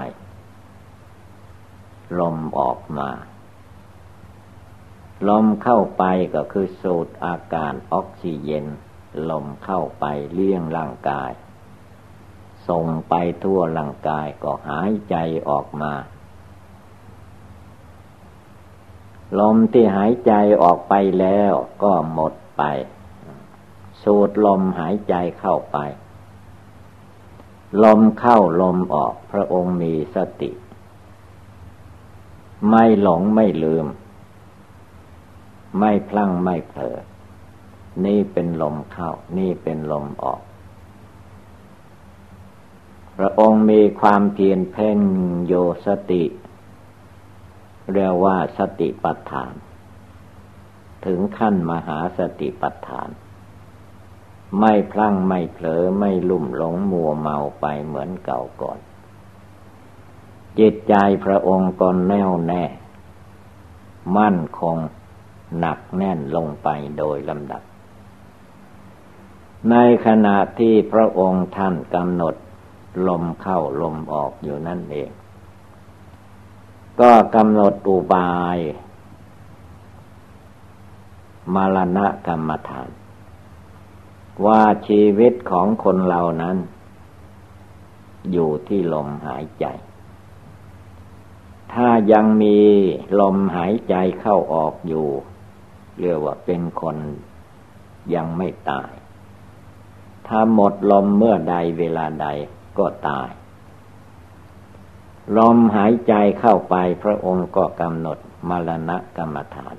[2.20, 3.10] ลมออกมา
[5.30, 6.04] ลมเข้าไป
[6.36, 8.66] ก็คือสูดอากาศออกซิเจน
[9.30, 11.32] ลมเข้าไปเลี้ยงร่างกาย
[12.68, 15.16] ส่งไปทั่วร่างกายก็หายใจ
[15.50, 15.93] ออกมา
[19.39, 20.34] ลมที่หายใจ
[20.64, 22.64] ออกไปแล้วก็หมดไป
[24.04, 25.78] สูดลมหายใจเข้าไป
[27.84, 30.51] ลมเข้าลมออกพระองค์มีสติ
[32.70, 33.86] ไม่หลงไม่ลืม
[35.80, 36.97] ไม่พลั้งไม่เผลอ
[38.05, 40.41] นี่เป็นลมเข้า นี่เป็นลมออก
[43.17, 44.99] พระองค์มีความเพียรเพ่ง
[45.47, 45.53] โย
[45.86, 46.24] สติ
[47.93, 49.53] เรียกว่าสติปัฏฐาน
[51.05, 53.09] ถึงขั้นมหาสติปัฏฐาน
[54.58, 58.80] ไม่พลั้งไม่เผลอไม่ลุ่มหลงมัวเมาไปเหมือนเก่าก่อน
[60.60, 60.93] จิตใจ
[61.26, 62.64] พระองค์ก็แน่วแน่
[64.18, 64.78] มั่นคง
[65.60, 67.64] หนักแน่นลงไปโดยลำดับ
[69.70, 69.76] ใน
[70.06, 72.36] ขณะที่พระองค์ท่านกำหนด
[73.08, 75.10] ลมเข้าลมออกอยู่นั่นเอง
[77.02, 78.58] ก็กำหนดอุบาย
[81.54, 82.89] มรณะกรรมฐาน
[84.46, 86.58] ว่าชีวิตของคนเรานั้น
[88.32, 89.66] อยู่ที่ลมหายใจ
[91.74, 92.58] ถ้ายังมี
[93.20, 95.08] ลมหายใจเข้าออกอยู่
[96.00, 96.98] เรียกว่าเป็นคน
[98.16, 98.92] ยังไม่ตาย
[100.28, 102.28] ถ้าหมดลมเมื่อใดเวลาใด
[102.78, 103.30] ก็ตาย
[105.38, 108.18] ลมหายใจเข้าไปพระองค์ก็กำหนด
[108.50, 109.76] มรณะกรรมฐาน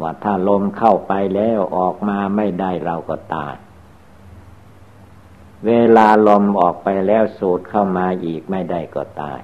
[0.00, 3.54] ว่าถ้าลมเข้าไปแล้วออกมาไม่ได้เราก็ตาย
[5.66, 9.40] เวลาลมออกไปแล้วสูดเข้ามาอีกไม่ได้ก็ตาย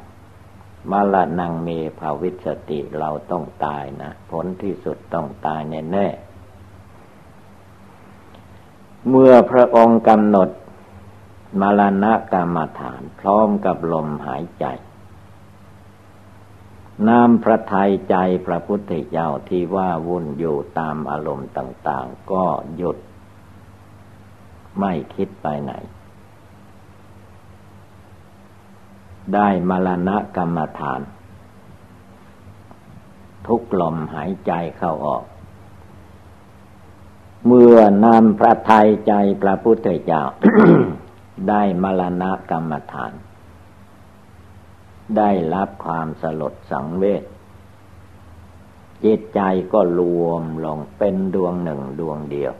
[0.90, 5.60] มรณงเมภาวิสติเราต้องตายนะ ผลที่สุดต้องตาย
[5.92, 10.48] แน่ๆเมื่อพระองค์กำหนด
[11.60, 14.64] มรณะกรรมฐานพร้อมกับลมหายใจ
[17.08, 18.16] น้ำพระทัยใจ
[18.46, 22.44] พระพุทธเจ้าที่ว่าวุ่นอยู่ตามอารมณ์ต่าง ๆ ก็
[22.76, 22.96] หยุด
[24.80, 25.72] ไม่คิดไปไหน
[29.34, 31.00] ได้มรณะกรรมฐาน
[33.46, 35.24] ทุกลมหายใจเข้าออก
[37.46, 40.22] เมื่อนำพระทัยใจพระพุทธเจ้า
[41.48, 43.12] ได้มรณะกรรมฐาน
[45.16, 47.24] ได้รับความสลดสังเวช
[49.04, 49.40] จิตใจ
[49.72, 52.54] ก็รวมลงเป็นดวงหนึ่งดวงเดียว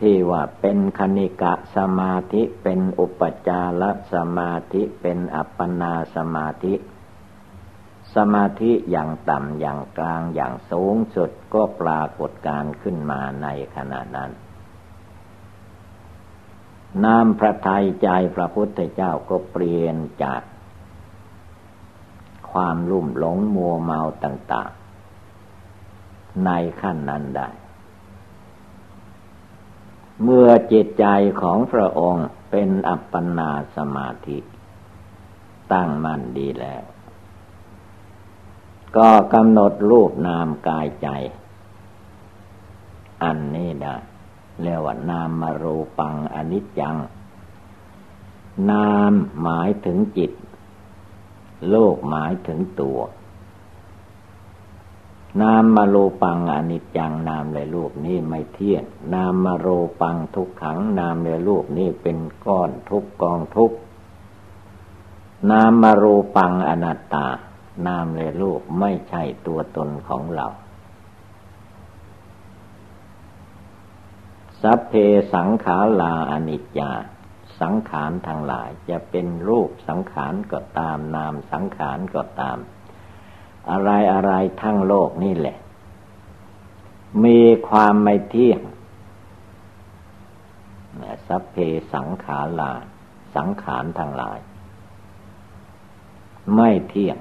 [0.00, 6.74] ที่ว่าเป็นคณิกะสมาธิเป็นอุปจารสมาธิเป็นอัปปนาสมาธิ
[8.14, 14.30] สมาธิอย่างต่ำอย่างกลางอย่างสูงสุดก็ปรากฏการขึ้นมาในขณะนั้น
[17.04, 20.42] น้ำพระทัยใจพระพุทธเจ้าก็เปลี่ยนจาก
[22.50, 24.70] ความลุ่มหลงมัวเมาต่าง
[25.56, 27.48] ๆ ในขั้นนั้นได้
[30.22, 31.06] เมื่อจิตใจ
[31.40, 34.38] ของพระองค์เป็นอัปปนาสมาธิ
[35.72, 36.84] ตั้งมั่นดีแล้ว
[38.96, 41.08] ก็กำหนดรูปนามกายใจ
[43.22, 43.96] อันนี้ได้
[44.62, 46.96] เรียกว่านามมารูปังอนิจจัง
[48.70, 50.32] นามหมายถึงจิต
[51.68, 52.98] โลกหมายถึงตัว
[55.42, 58.84] นามมาโลปังอนิจจังนามในรูปนี้ไม่เที่ยง
[59.14, 59.68] นามมาโร
[60.00, 63.72] ปังทุกขัง นามในรูปนี้เป็นก้อนทุกกองทุก
[65.50, 66.04] นามมาโร
[66.36, 67.26] ปังอนัตตา
[67.86, 70.46] นามในรูปไม่ใช่ตัวตนของเรา
[74.62, 74.94] สัพเพ
[75.34, 76.92] สังขาราอนิจจา
[77.60, 82.58] สังขารทั้งหลายจะเป็นรูปสังขารก็ตามนามสังขารก็ตาม
[83.70, 84.32] อะไรอะไร
[84.62, 85.58] ทั้งโลกนี่แหละ
[87.24, 88.60] มีความไม่เที่ยง
[91.28, 91.56] สัพเพ
[91.94, 92.72] สังขารา
[93.36, 94.38] สังขารทั้งหลาย
[96.56, 97.18] ไม่เที่ยง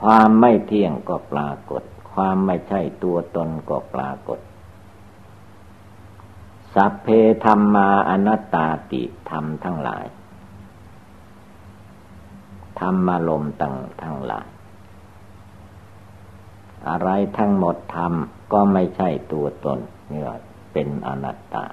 [0.00, 4.38] ความไม่เที่ยงก็ปรากฏ ความไม่ใช่ตัวตนก็ปรากฏ
[6.80, 7.08] สัพเพ
[7.44, 10.06] ธรรมาอนัตตาติธรรมทั้งหลาย
[12.80, 14.48] ธรรมารมตั้งทั้งหลาย
[16.88, 17.08] อะไร
[17.38, 18.12] ทั้งหมดธรรม
[18.52, 19.78] ก็ไม่ใช่ตัวตน
[20.10, 20.22] นี่
[20.72, 21.64] เป็นอนัตตา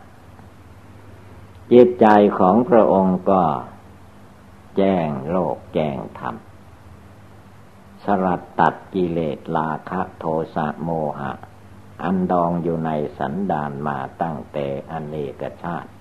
[1.71, 2.07] จิตใจ
[2.39, 3.43] ของพระองค์ก็
[4.77, 6.35] แจ้งโลกแจ้งธรรม
[8.03, 10.25] สลัดตัดกิเลสราคะโท
[10.55, 10.89] สะโม
[11.19, 11.31] หะ
[12.03, 15.91] อันดองอยู่ในสันดานมาตั้งแต่อเนกชาติ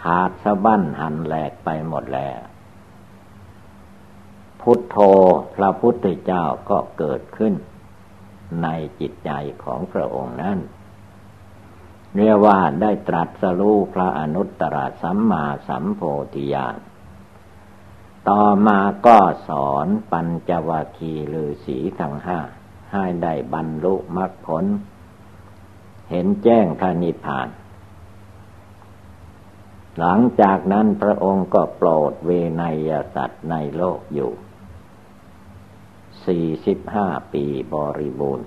[0.00, 2.40] ขาดสะบั้นหันแหลกไปหมดแล้ว
[4.60, 4.96] พุทโธ
[5.54, 7.54] พระพุทธเจ้าก็เกิดขึ้น
[8.62, 8.68] ใน
[9.00, 9.30] จิตใจ
[9.64, 10.58] ของพระองค์นั้น
[12.16, 16.00] เรียกว่าได้ตรัสรู้พระอนุตตรสัมมาสัมโพ
[16.34, 16.78] ธิญาณ
[18.28, 22.40] ต่อมาก็สอนปัญจวัคคีฤาษีทั้งห้า
[22.92, 24.64] ให้ได้บรรลุมรรคผล
[26.10, 27.48] เห็นแจ้งพระนิพพาน
[29.98, 32.30] หลังจากนั้นพระองค์ก็โปรดเว
[32.60, 34.32] นยสัตว์ในโลกอยู่
[36.26, 38.46] สี่สิบห้าปีบริบูรณ์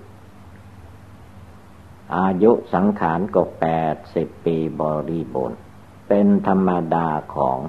[2.17, 5.59] อายุสังขารก็แปดสิบปีบริบูรณ์
[6.07, 7.59] เป็นธรรมดาของ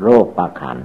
[0.00, 0.78] โรคประขัน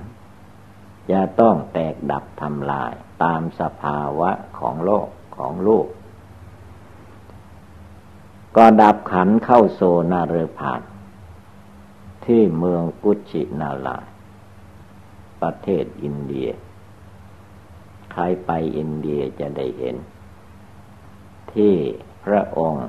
[1.12, 2.94] จะต้องแตกดับทำลาย
[3.24, 5.08] ตามสภาวะของโลก
[5.38, 5.88] ของลูก
[8.58, 10.82] ก็ดับขันเข้าโซนาเรพาน
[12.26, 13.98] ที่เมืองกุชินาลา
[15.42, 16.50] ประเทศอินเดีย
[18.12, 19.96] ใครไปอินเดียจะได้เห็น
[21.54, 21.74] ที่
[22.26, 22.88] พระองค์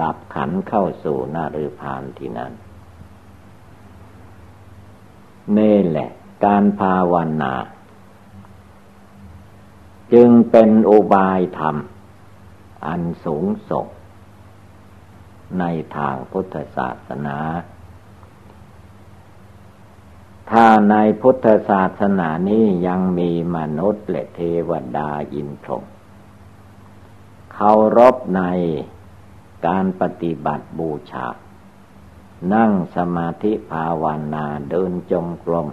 [0.00, 2.52] ดับขันเข้าสู่นาฤพานที่นั้น
[5.58, 6.08] นี่แหละ
[6.44, 7.54] การภาวนา
[10.12, 11.76] จึงเป็นอุบายธรรม
[12.86, 13.86] อันสูงส่ง
[15.58, 15.64] ใน
[15.96, 17.38] ทางพุทธศาสนา
[20.50, 25.90] ถ้าในพุทธศาสนานี้ยังมีมนุษย์และเทวดาอินทร์
[27.52, 28.42] เคารพใน
[29.66, 31.26] การปฏิบัติบูชา
[32.54, 34.04] นั่งสมาธิภาว
[34.34, 35.68] นาเดินจงกรม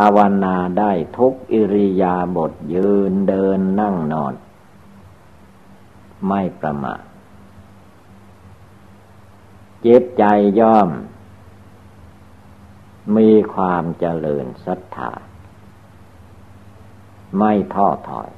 [0.00, 4.34] าวนาได้ทุกอิริยาบถยืนเดินนั่งนอน
[6.28, 7.02] ไม่ประมาท
[9.84, 10.24] จิตใจ
[10.60, 10.90] ย่อม
[13.16, 15.12] มีความเจริญศรัทธา
[17.38, 18.30] ไม่ท้อถอย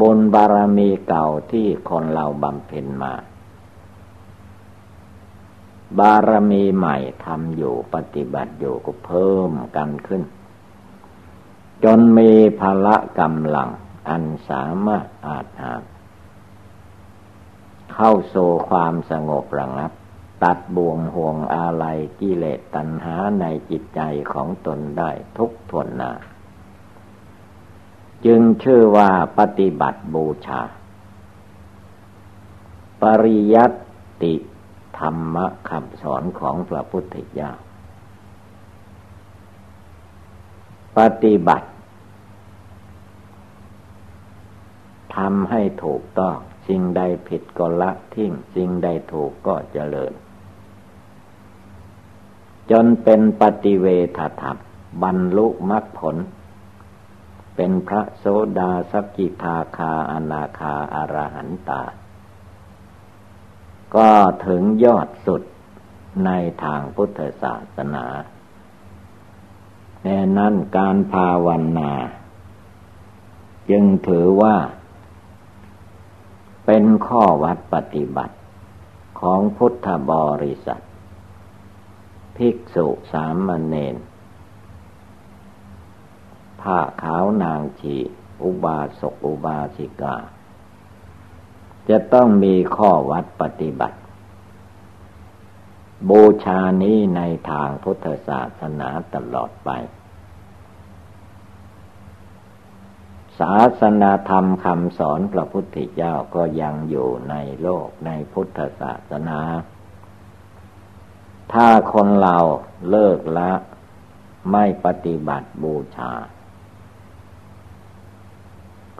[0.00, 3.14] บุญบารมีเก่าที่คนเราบำเพ็ญมา
[5.98, 10.22] บารมีใหม่ทำอยู่ปฏิบัติอยู่ก็เพิ่มกันขึ้น
[11.84, 12.30] จนมี
[12.60, 13.70] พละกำลัง
[14.08, 15.74] อันสามารถอาจหา
[17.94, 19.92] เข้าสู่ความสงบระงับ
[20.44, 24.00] ตัดบ่วงห่วงอาลัยกิเลสตัณหาในจิตใจ
[24.32, 26.12] ของตนได้ทุกทนนา
[28.24, 30.62] จึงชื่อว่าปฏิบัติบูชา
[33.02, 34.34] ปริยัติ
[34.98, 37.50] ธรรมะคำสอนของพระพุทธเจ้า
[40.98, 41.68] ปฏิบัติ
[45.16, 46.36] ทำให้ถูกต้อง
[46.68, 50.12] สิ่งใดผิดก็ละทิ้งสิ่งใดถูกก็เจริญ
[52.70, 53.86] จนเป็นปฏิเว
[54.18, 54.56] ทธรรม
[55.02, 56.16] บรรลุมรรคผล
[57.56, 58.24] เป็นพระโส
[58.58, 61.82] ดาสกิทาคาอนาคาอารหันตา
[63.96, 64.12] ก็
[64.46, 65.42] ถึงยอดสุด
[66.24, 66.30] ใน
[66.64, 68.06] ทางพุทธศาสนา
[70.02, 71.92] แน่นั้นการภาวนา
[73.70, 74.56] จึงถือว่า
[76.66, 78.36] เป็นข้อวัดปฏิบัติ
[79.20, 80.82] ของพุทธบริษัท
[82.36, 83.96] ภิกษุสามเณร
[86.60, 87.96] ผ้าขาวนางชี
[88.42, 90.16] อุบาสกอุบาสิกา
[91.90, 93.98] จะต้องมีข้อวัดปฏิบัติ
[96.08, 99.70] บูชานี้ในทางพุทธศาสนาตลอดไป
[103.40, 109.40] ศาสนาธรรมคำสอนพระพุทธเจ้าก็ยังอยู่ในโลกในพุทธศาสนา
[111.52, 112.38] ถ้าคนเรา
[112.90, 113.52] เลิกละ
[114.52, 116.12] ไม่ปฏิบัติบูชา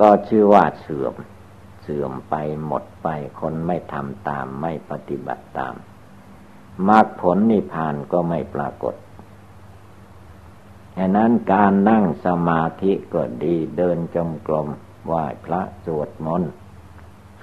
[0.00, 1.14] ก็ชื่อว่าเสื่อม
[1.84, 2.34] เสื่อมไป
[2.66, 3.08] หมดไป
[3.40, 5.74] คนไม่ทำตามไม่ปฏิบัติตาม
[6.88, 8.94] มรรคผลนิพพานก็ไม่ปรากฏ
[10.96, 14.68] ฉะนั้นการนั่งสมาธิก็ดีเดินจมกรม
[15.06, 16.52] ไหว้พระสวดมนต์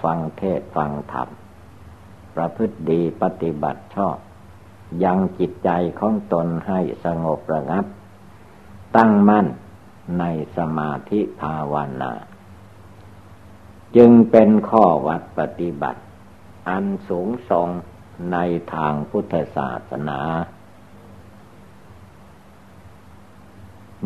[0.03, 1.29] ฟังเทศฟังธรรม
[2.35, 4.17] ประพฤติดีปฏิบัติชอบ
[5.03, 5.69] ยังจิตใจ
[5.99, 7.85] ของตนให้สงบระงับ
[8.95, 9.47] ตั้งมั่น
[10.19, 10.23] ใน
[10.57, 12.11] สมาธิภาวนา
[13.95, 16.01] จึงเป็นข้อวัดปฏิบัติ
[16.69, 17.69] อันสูงส่ง
[18.31, 18.37] ใน
[18.73, 20.19] ทางพุทธศาสนา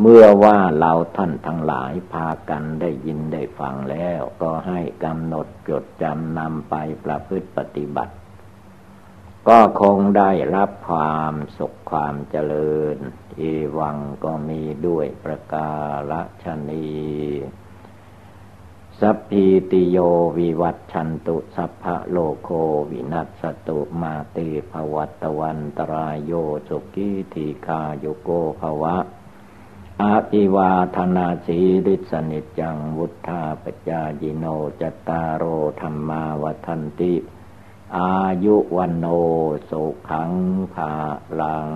[0.01, 8.13] เมื่อว่าเราท่านทั้งหลายพากันได้ยินได้ฟังแล้ว ก็ให้กำหนดจดจำนำไปประพฤติปฏิบัติ
[9.47, 12.97] ก็คงได้รับความสุขความเจริญ
[13.39, 15.71] อีวังก็มีด้วยประกา
[16.43, 16.87] ศนี
[19.01, 19.97] สัพพิติโย
[20.37, 22.49] วิวัตชันตุสัพพะโลโค
[22.91, 24.37] วินัสตุมาเต
[24.71, 26.31] ภวัตวันตรายโย
[26.67, 28.29] สุกิธิคาโยโก
[28.59, 28.97] ภวะ
[30.01, 34.45] อาภิวาธนาสีริสนิจังวุธาปจายิโน
[34.81, 35.43] จตารโอ
[35.81, 37.13] ธรรมาวันติ
[37.97, 39.05] อายุวันโน
[39.69, 40.31] สุขัง
[40.73, 40.91] ภา
[41.41, 41.69] ลัง